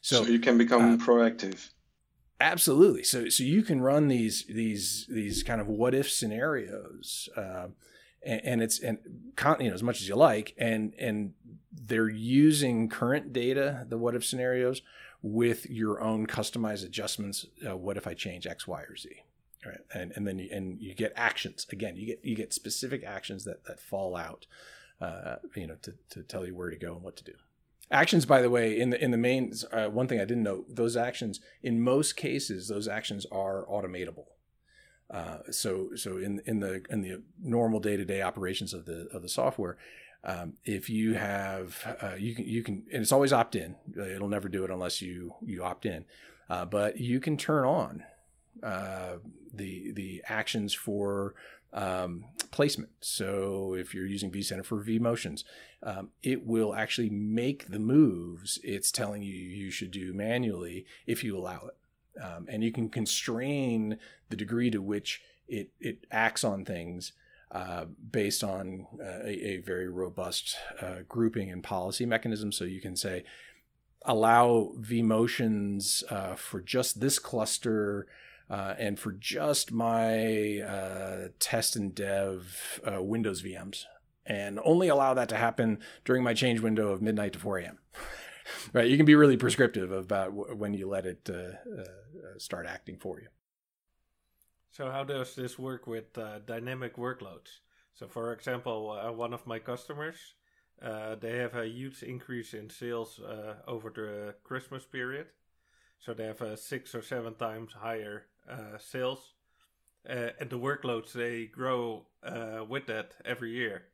[0.00, 1.70] So, so you can become uh, proactive.
[2.42, 3.04] Absolutely.
[3.04, 7.68] So so you can run these these these kind of what if scenarios, uh,
[8.24, 8.98] and, and, it's and
[9.60, 11.34] you know as much as you like, and and
[11.70, 14.82] they're using current data, the what if scenarios,
[15.22, 17.46] with your own customized adjustments.
[17.64, 19.08] Uh, what if I change X, Y, or Z?
[19.64, 19.78] Right.
[19.94, 21.94] And and then you, and you get actions again.
[21.94, 24.46] You get you get specific actions that that fall out,
[25.00, 27.34] uh, you know, to to tell you where to go and what to do.
[27.92, 30.64] Actions, by the way, in the in the main uh, one thing I didn't know,
[30.66, 34.24] those actions in most cases, those actions are automatable.
[35.10, 39.08] Uh, so so in in the in the normal day to day operations of the
[39.12, 39.76] of the software,
[40.24, 43.76] um, if you have uh, you can you can and it's always opt in.
[43.94, 46.06] It'll never do it unless you you opt in.
[46.48, 48.04] Uh, but you can turn on
[48.62, 49.16] uh,
[49.52, 51.34] the the actions for
[51.72, 52.90] um, placement.
[53.00, 55.44] So if you're using vCenter for vMotions,
[55.82, 61.24] um, it will actually make the moves it's telling you you should do manually if
[61.24, 62.22] you allow it.
[62.22, 63.98] Um, and you can constrain
[64.28, 67.12] the degree to which it, it acts on things
[67.50, 72.50] uh, based on uh, a, a, very robust uh, grouping and policy mechanism.
[72.50, 73.24] So you can say,
[74.04, 78.06] allow vMotions uh, for just this cluster
[78.52, 83.84] uh, and for just my uh, test and dev uh, Windows VMs,
[84.26, 87.78] and only allow that to happen during my change window of midnight to 4 a.m.
[88.74, 88.90] right?
[88.90, 91.84] You can be really prescriptive about w- when you let it uh, uh,
[92.36, 93.28] start acting for you.
[94.70, 97.60] So, how does this work with uh, dynamic workloads?
[97.94, 100.34] So, for example, one of my customers.
[100.78, 103.18] they have a huge increase in sales
[103.66, 105.28] over the Christmas period,
[105.98, 109.34] so they have a six or seven times higher uh, sales,
[110.08, 113.84] uh, and the workloads they grow uh, with that every year.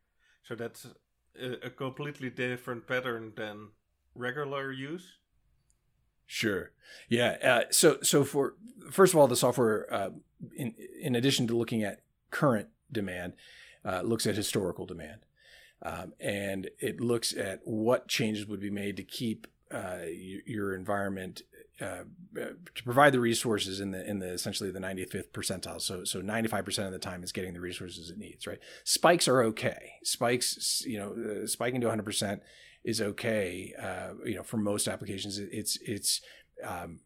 [0.42, 0.86] So that's
[1.40, 3.68] a, completely different pattern than
[4.14, 5.18] regular use.
[6.26, 6.72] Sure.
[7.08, 7.36] Yeah.
[7.42, 8.54] Uh, so so for
[8.90, 10.10] first of all, the software, uh,
[10.56, 13.32] in in addition to looking at current demand,
[13.84, 15.20] uh, looks at historical demand,
[15.82, 19.98] um, and it looks at what changes would be made to keep uh,
[20.46, 21.42] your environment
[21.80, 22.04] uh,
[22.74, 25.80] to provide the resources in the in the essentially the 95th percentile.
[25.80, 28.46] So so 95% of the time it's getting the resources it needs.
[28.46, 28.58] Right.
[28.84, 29.92] Spikes are okay.
[30.02, 32.40] Spikes, you know, uh, spiking to 100%
[32.84, 33.74] is okay.
[33.80, 36.20] Uh, you know, for most applications, it's it's
[36.64, 37.00] um,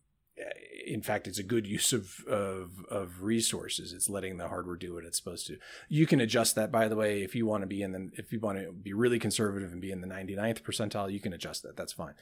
[0.87, 3.93] in fact, it's a good use of, of, of resources.
[3.93, 5.59] It's letting the hardware do what it's supposed to.
[5.89, 8.33] You can adjust that, by the way, if you want to be in the if
[8.33, 11.63] you want to be really conservative and be in the 99th percentile, you can adjust
[11.63, 11.77] that.
[11.77, 12.15] That's fine.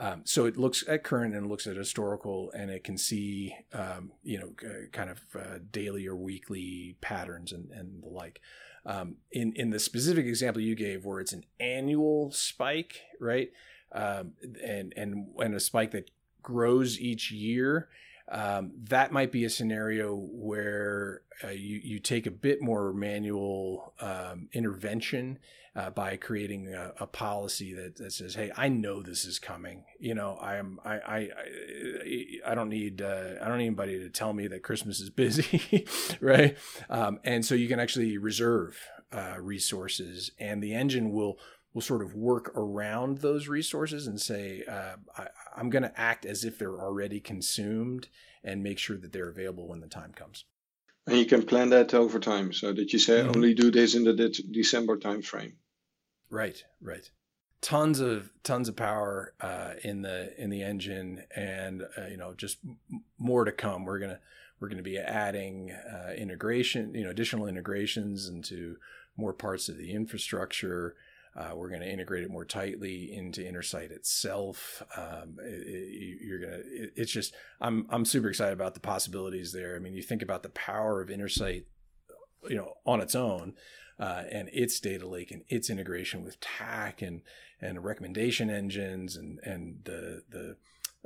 [0.00, 4.12] Um, so it looks at current and looks at historical, and it can see, um,
[4.22, 4.52] you know,
[4.92, 8.40] kind of uh, daily or weekly patterns and, and the like.
[8.86, 13.50] Um, in in the specific example you gave, where it's an annual spike, right,
[13.92, 14.32] um,
[14.64, 16.10] and and and a spike that
[16.42, 17.88] grows each year,
[18.30, 23.94] um, that might be a scenario where uh, you you take a bit more manual
[24.00, 25.38] um, intervention
[25.76, 29.84] uh, by creating a, a, policy that, that says, "Hey, I know this is coming.
[30.00, 31.28] You know, I am I I
[32.44, 35.86] I, don't need uh, I don't need anybody to tell me that Christmas is busy,
[36.20, 36.56] right?
[36.90, 38.78] Um, and so you can actually reserve
[39.12, 41.38] uh, resources, and the engine will
[41.74, 46.24] will sort of work around those resources and say, uh, I, am going to act
[46.24, 48.08] as if they're already consumed
[48.42, 50.44] and make sure that they're available when the time comes.
[51.06, 53.30] And you can plan that over time so that you say mm-hmm.
[53.30, 55.52] only do this in the de- December timeframe.
[56.30, 57.10] Right, right.
[57.60, 62.34] Tons of tons of power uh, in the in the engine, and uh, you know
[62.34, 63.84] just m- more to come.
[63.84, 64.20] We're gonna
[64.60, 68.76] we're gonna be adding uh, integration, you know, additional integrations into
[69.16, 70.94] more parts of the infrastructure.
[71.38, 74.82] Uh, we're going to integrate it more tightly into Intersight itself.
[74.96, 76.58] Um, it, it, you're going to.
[76.58, 77.32] It, it's just.
[77.60, 79.76] I'm I'm super excited about the possibilities there.
[79.76, 81.64] I mean, you think about the power of Intersight,
[82.48, 83.54] you know, on its own,
[84.00, 87.22] uh, and its data lake and its integration with TAC and
[87.60, 90.56] and recommendation engines and and the the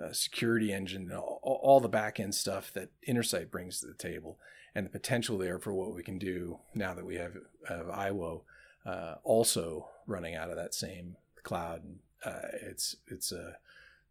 [0.03, 4.39] uh, security engine, all, all the back end stuff that Intersight brings to the table,
[4.75, 7.37] and the potential there for what we can do now that we have,
[7.69, 8.41] have IWO
[8.85, 11.83] uh, also running out of that same cloud.
[12.25, 13.57] Uh, it's it's a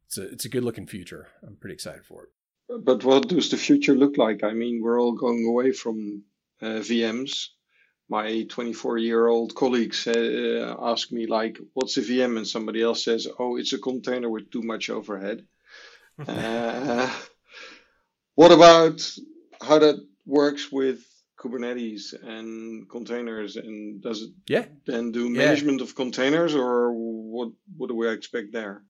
[0.07, 1.27] it's a it's a good looking future.
[1.45, 2.29] I'm pretty excited for it.
[2.83, 4.43] But what does the future look like?
[4.43, 6.23] I mean, we're all going away from
[6.61, 7.47] uh, VMs.
[8.09, 13.03] My 24 year old colleagues uh, ask me like, "What's a VM?" and somebody else
[13.05, 15.45] says, "Oh, it's a container with too much overhead."
[16.27, 17.09] uh,
[18.35, 19.01] what about
[19.61, 19.95] how that
[20.25, 21.03] works with
[21.41, 23.55] Kubernetes and containers?
[23.55, 24.65] And does it yeah.
[24.85, 25.85] then do management yeah.
[25.85, 27.49] of containers, or what?
[27.77, 28.83] What do we expect there?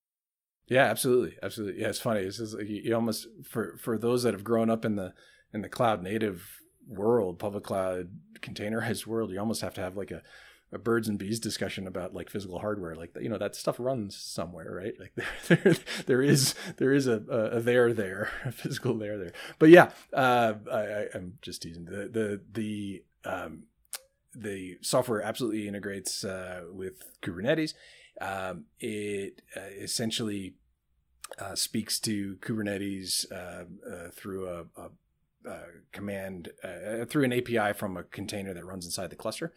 [0.68, 1.82] Yeah, absolutely, absolutely.
[1.82, 2.22] Yeah, it's funny.
[2.22, 5.14] It's just like you almost for for those that have grown up in the
[5.54, 6.48] in the cloud native
[6.88, 8.10] world, public cloud
[8.42, 10.22] containerized world, you almost have to have like a
[10.74, 14.16] a birds and bees discussion about like physical hardware like you know that stuff runs
[14.16, 14.94] somewhere right?
[15.00, 19.34] Like there there, there is there is a, a, there there a physical there there.
[19.60, 21.86] But yeah uh, I, i'm just teasing.
[21.86, 23.64] The the the um,
[24.34, 27.74] the software absolutely integrates uh, with kubernetes.
[28.20, 30.56] Um, it uh, essentially
[31.40, 35.60] uh, speaks to kubernetes uh, uh, through a, a, a
[35.92, 36.50] command
[37.08, 39.54] through an api from a container that runs inside the cluster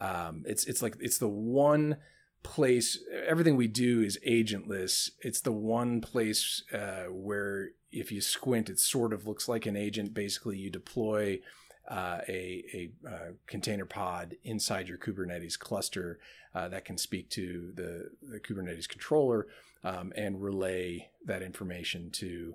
[0.00, 1.96] um, it's it's like it's the one
[2.42, 2.98] place.
[3.26, 5.10] Everything we do is agentless.
[5.20, 9.76] It's the one place uh, where if you squint, it sort of looks like an
[9.76, 10.14] agent.
[10.14, 11.40] Basically, you deploy
[11.88, 16.18] uh, a, a uh, container pod inside your Kubernetes cluster
[16.54, 19.46] uh, that can speak to the, the Kubernetes controller
[19.84, 22.54] um, and relay that information to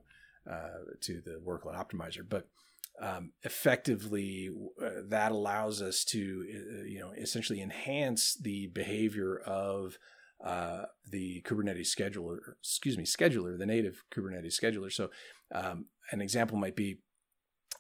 [0.50, 2.24] uh, to the workload optimizer.
[2.28, 2.48] But
[3.02, 4.50] um, effectively
[4.82, 9.98] uh, that allows us to uh, you know essentially enhance the behavior of
[10.44, 14.92] uh, the Kubernetes scheduler, excuse me, scheduler, the native Kubernetes scheduler.
[14.92, 15.10] So,
[15.54, 16.98] um, an example might be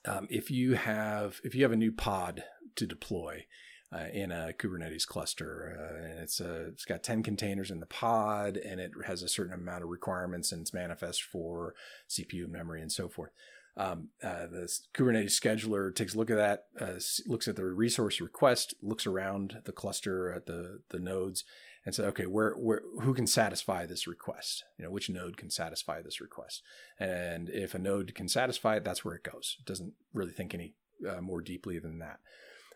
[0.05, 2.43] um, if you have if you have a new pod
[2.75, 3.45] to deploy
[3.93, 7.85] uh, in a Kubernetes cluster, uh, and it's a, it's got ten containers in the
[7.85, 11.75] pod, and it has a certain amount of requirements, and it's manifest for
[12.09, 13.31] CPU memory and so forth
[13.75, 18.21] um, uh, the Kubernetes scheduler takes a look at that, uh, looks at the resource
[18.21, 21.43] request, looks around the cluster at the the nodes,
[21.85, 24.63] and says, okay, where where who can satisfy this request?
[24.77, 26.61] You know, which node can satisfy this request?
[26.99, 29.57] And if a node can satisfy it, that's where it goes.
[29.59, 30.75] It doesn't really think any
[31.09, 32.19] uh, more deeply than that.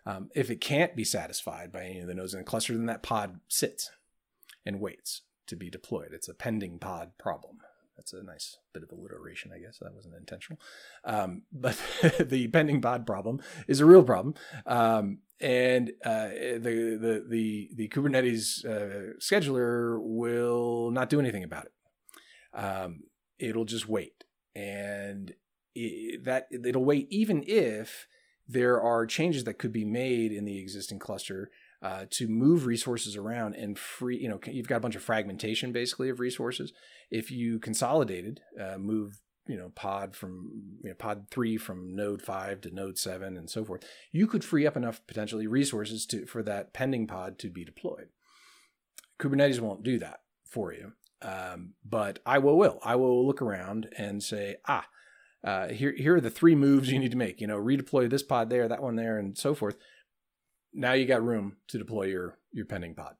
[0.06, 2.86] Um, if it can't be satisfied by any of the nodes in the cluster, then
[2.88, 3.91] that pod sits
[4.66, 6.10] and waits to be deployed.
[6.12, 7.58] It's a pending pod problem.
[7.98, 9.80] That's a nice bit of alliteration, I guess.
[9.80, 10.60] That wasn't intentional.
[11.04, 11.80] Um, but
[12.20, 14.36] the pending pod problem is a real problem.
[14.66, 21.66] Um, and uh, the, the, the, the Kubernetes uh, scheduler will not do anything about
[21.66, 21.72] it.
[22.58, 23.02] Um,
[23.38, 24.24] it'll just wait.
[24.56, 25.34] And
[25.76, 28.08] it, that it'll wait even if
[28.48, 33.16] there are changes that could be made in the existing cluster uh, to move resources
[33.16, 36.74] around and free, you know, you've got a bunch of fragmentation basically of resources.
[37.10, 40.51] If you consolidated, uh, move, you know, pod from
[40.84, 44.43] you know, pod three from node five to node seven and so forth, you could
[44.43, 48.10] free up enough potentially resources to for that pending pod to be deployed.
[49.20, 52.80] Kubernetes won't do that for you, um, but I will.
[52.84, 54.86] IWO will look around and say, ah,
[55.43, 57.41] uh, here here are the three moves you need to make.
[57.41, 59.78] You know, redeploy this pod there, that one there, and so forth
[60.78, 63.16] now you got room to deploy your your pending pod.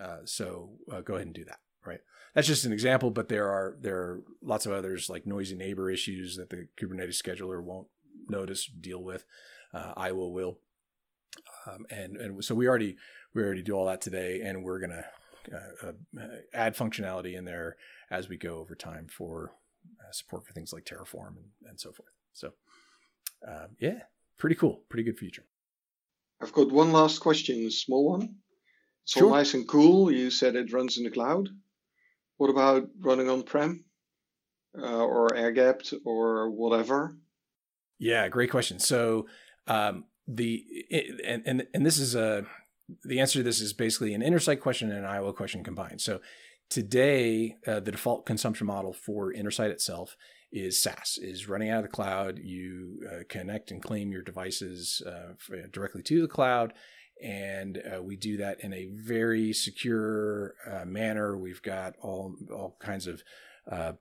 [0.00, 1.58] Uh, so uh, go ahead and do that.
[1.86, 2.00] Right.
[2.34, 5.90] That's just an example, but there are there are lots of others like noisy neighbor
[5.90, 7.88] issues that the Kubernetes scheduler won't
[8.28, 9.24] notice deal with.
[9.72, 10.58] Uh, IWO will.
[11.66, 12.96] Um, and and so we already
[13.34, 15.04] we already do all that today, and we're gonna
[15.52, 17.76] uh, uh, add functionality in there
[18.10, 19.52] as we go over time for
[20.00, 22.10] uh, support for things like Terraform and, and so forth.
[22.32, 22.52] So
[23.46, 24.00] um, yeah,
[24.38, 25.44] pretty cool, pretty good feature.
[26.40, 28.36] I've got one last question, a small one.
[29.04, 29.30] It's sure.
[29.30, 30.10] nice and cool.
[30.10, 31.48] You said it runs in the cloud.
[32.36, 33.84] What about running on prem
[34.78, 37.16] uh, or air gapped or whatever?
[37.98, 38.78] Yeah, great question.
[38.78, 39.26] So
[39.66, 40.64] um, the
[41.24, 42.44] and and and this is a
[43.04, 46.00] the answer to this is basically an Intersight question and an IWO question combined.
[46.00, 46.20] So
[46.70, 50.16] today, uh, the default consumption model for Intersight itself
[50.52, 52.38] is SaaS, is running out of the cloud.
[52.38, 55.32] You uh, connect and claim your devices uh,
[55.72, 56.74] directly to the cloud.
[57.22, 61.36] And uh, we do that in a very secure uh, manner.
[61.36, 63.22] We've got all, all kinds of
[63.70, 63.92] uh,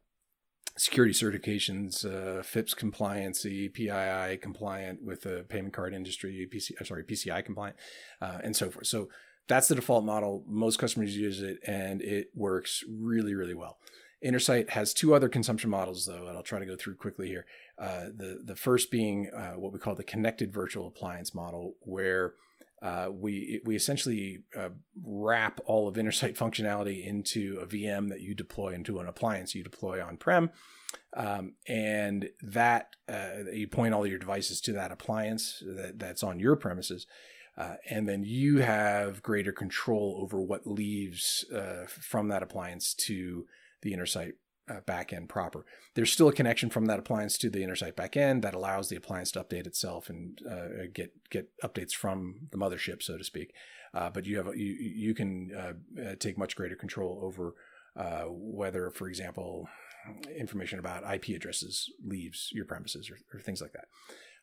[0.78, 7.44] security certifications, uh, FIPS compliancy, PII compliant with the payment card industry, PC, sorry, PCI
[7.46, 7.78] compliant,
[8.20, 8.88] and so forth.
[8.88, 9.08] So
[9.48, 10.44] that's the default model.
[10.48, 13.78] Most customers use it and it works really, really well
[14.26, 17.46] Intersight has two other consumption models, though, and I'll try to go through quickly here.
[17.78, 22.34] Uh, the the first being uh, what we call the connected virtual appliance model, where
[22.86, 24.70] uh, we we essentially uh,
[25.04, 29.64] wrap all of Intersight functionality into a VM that you deploy into an appliance you
[29.64, 30.52] deploy on prem,
[31.18, 36.40] um, and that uh, you point all your devices to that appliance that, that's on
[36.40, 37.08] your premises.
[37.58, 43.46] Uh, and then you have greater control over what leaves uh, from that appliance to
[43.82, 44.34] the Intersight
[44.70, 45.66] uh, backend proper.
[45.94, 49.32] There's still a connection from that appliance to the Intersight backend that allows the appliance
[49.32, 53.54] to update itself and uh, get get updates from the mothership, so to speak.
[53.94, 57.56] Uh, but you have you you can uh, uh, take much greater control over
[57.96, 59.70] uh, whether, for example,
[60.38, 63.86] information about IP addresses leaves your premises or, or things like that.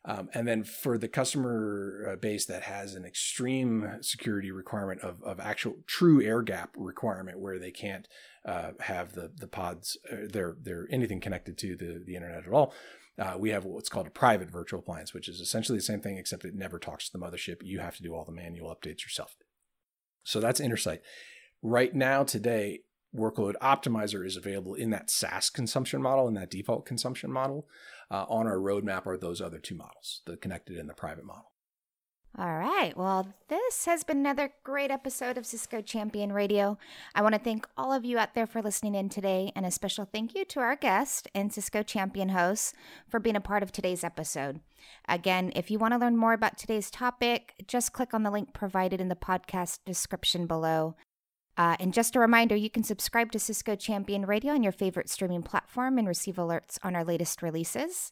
[0.05, 5.23] Um, and then for the customer uh, base that has an extreme security requirement of,
[5.23, 8.07] of actual true air gap requirement where they can't
[8.45, 12.53] uh, have the the pods uh, they're they're anything connected to the the internet at
[12.53, 12.73] all.
[13.19, 16.17] Uh, we have what's called a private virtual appliance, which is essentially the same thing
[16.17, 17.57] except it never talks to the mothership.
[17.61, 19.35] You have to do all the manual updates yourself.
[20.23, 20.99] So that's Intersight.
[21.61, 22.79] Right now, today,
[23.15, 27.67] Workload Optimizer is available in that SaaS consumption model, in that default consumption model.
[28.09, 31.52] Uh, on our roadmap are those other two models, the connected and the private model.
[32.35, 32.97] All right.
[32.97, 36.79] Well, this has been another great episode of Cisco Champion Radio.
[37.13, 39.71] I want to thank all of you out there for listening in today, and a
[39.71, 42.73] special thank you to our guest and Cisco Champion hosts
[43.07, 44.61] for being a part of today's episode.
[45.07, 48.51] Again, if you want to learn more about today's topic, just click on the link
[48.51, 50.95] provided in the podcast description below.
[51.55, 55.07] Uh, and just a reminder, you can subscribe to Cisco Champion Radio on your favorite
[55.07, 58.11] streaming platform and receive alerts on our latest releases.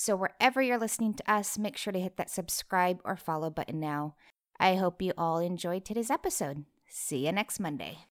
[0.00, 3.80] So, wherever you're listening to us, make sure to hit that subscribe or follow button
[3.80, 4.14] now.
[4.60, 6.66] I hope you all enjoyed today's episode.
[6.88, 8.06] See you next Monday.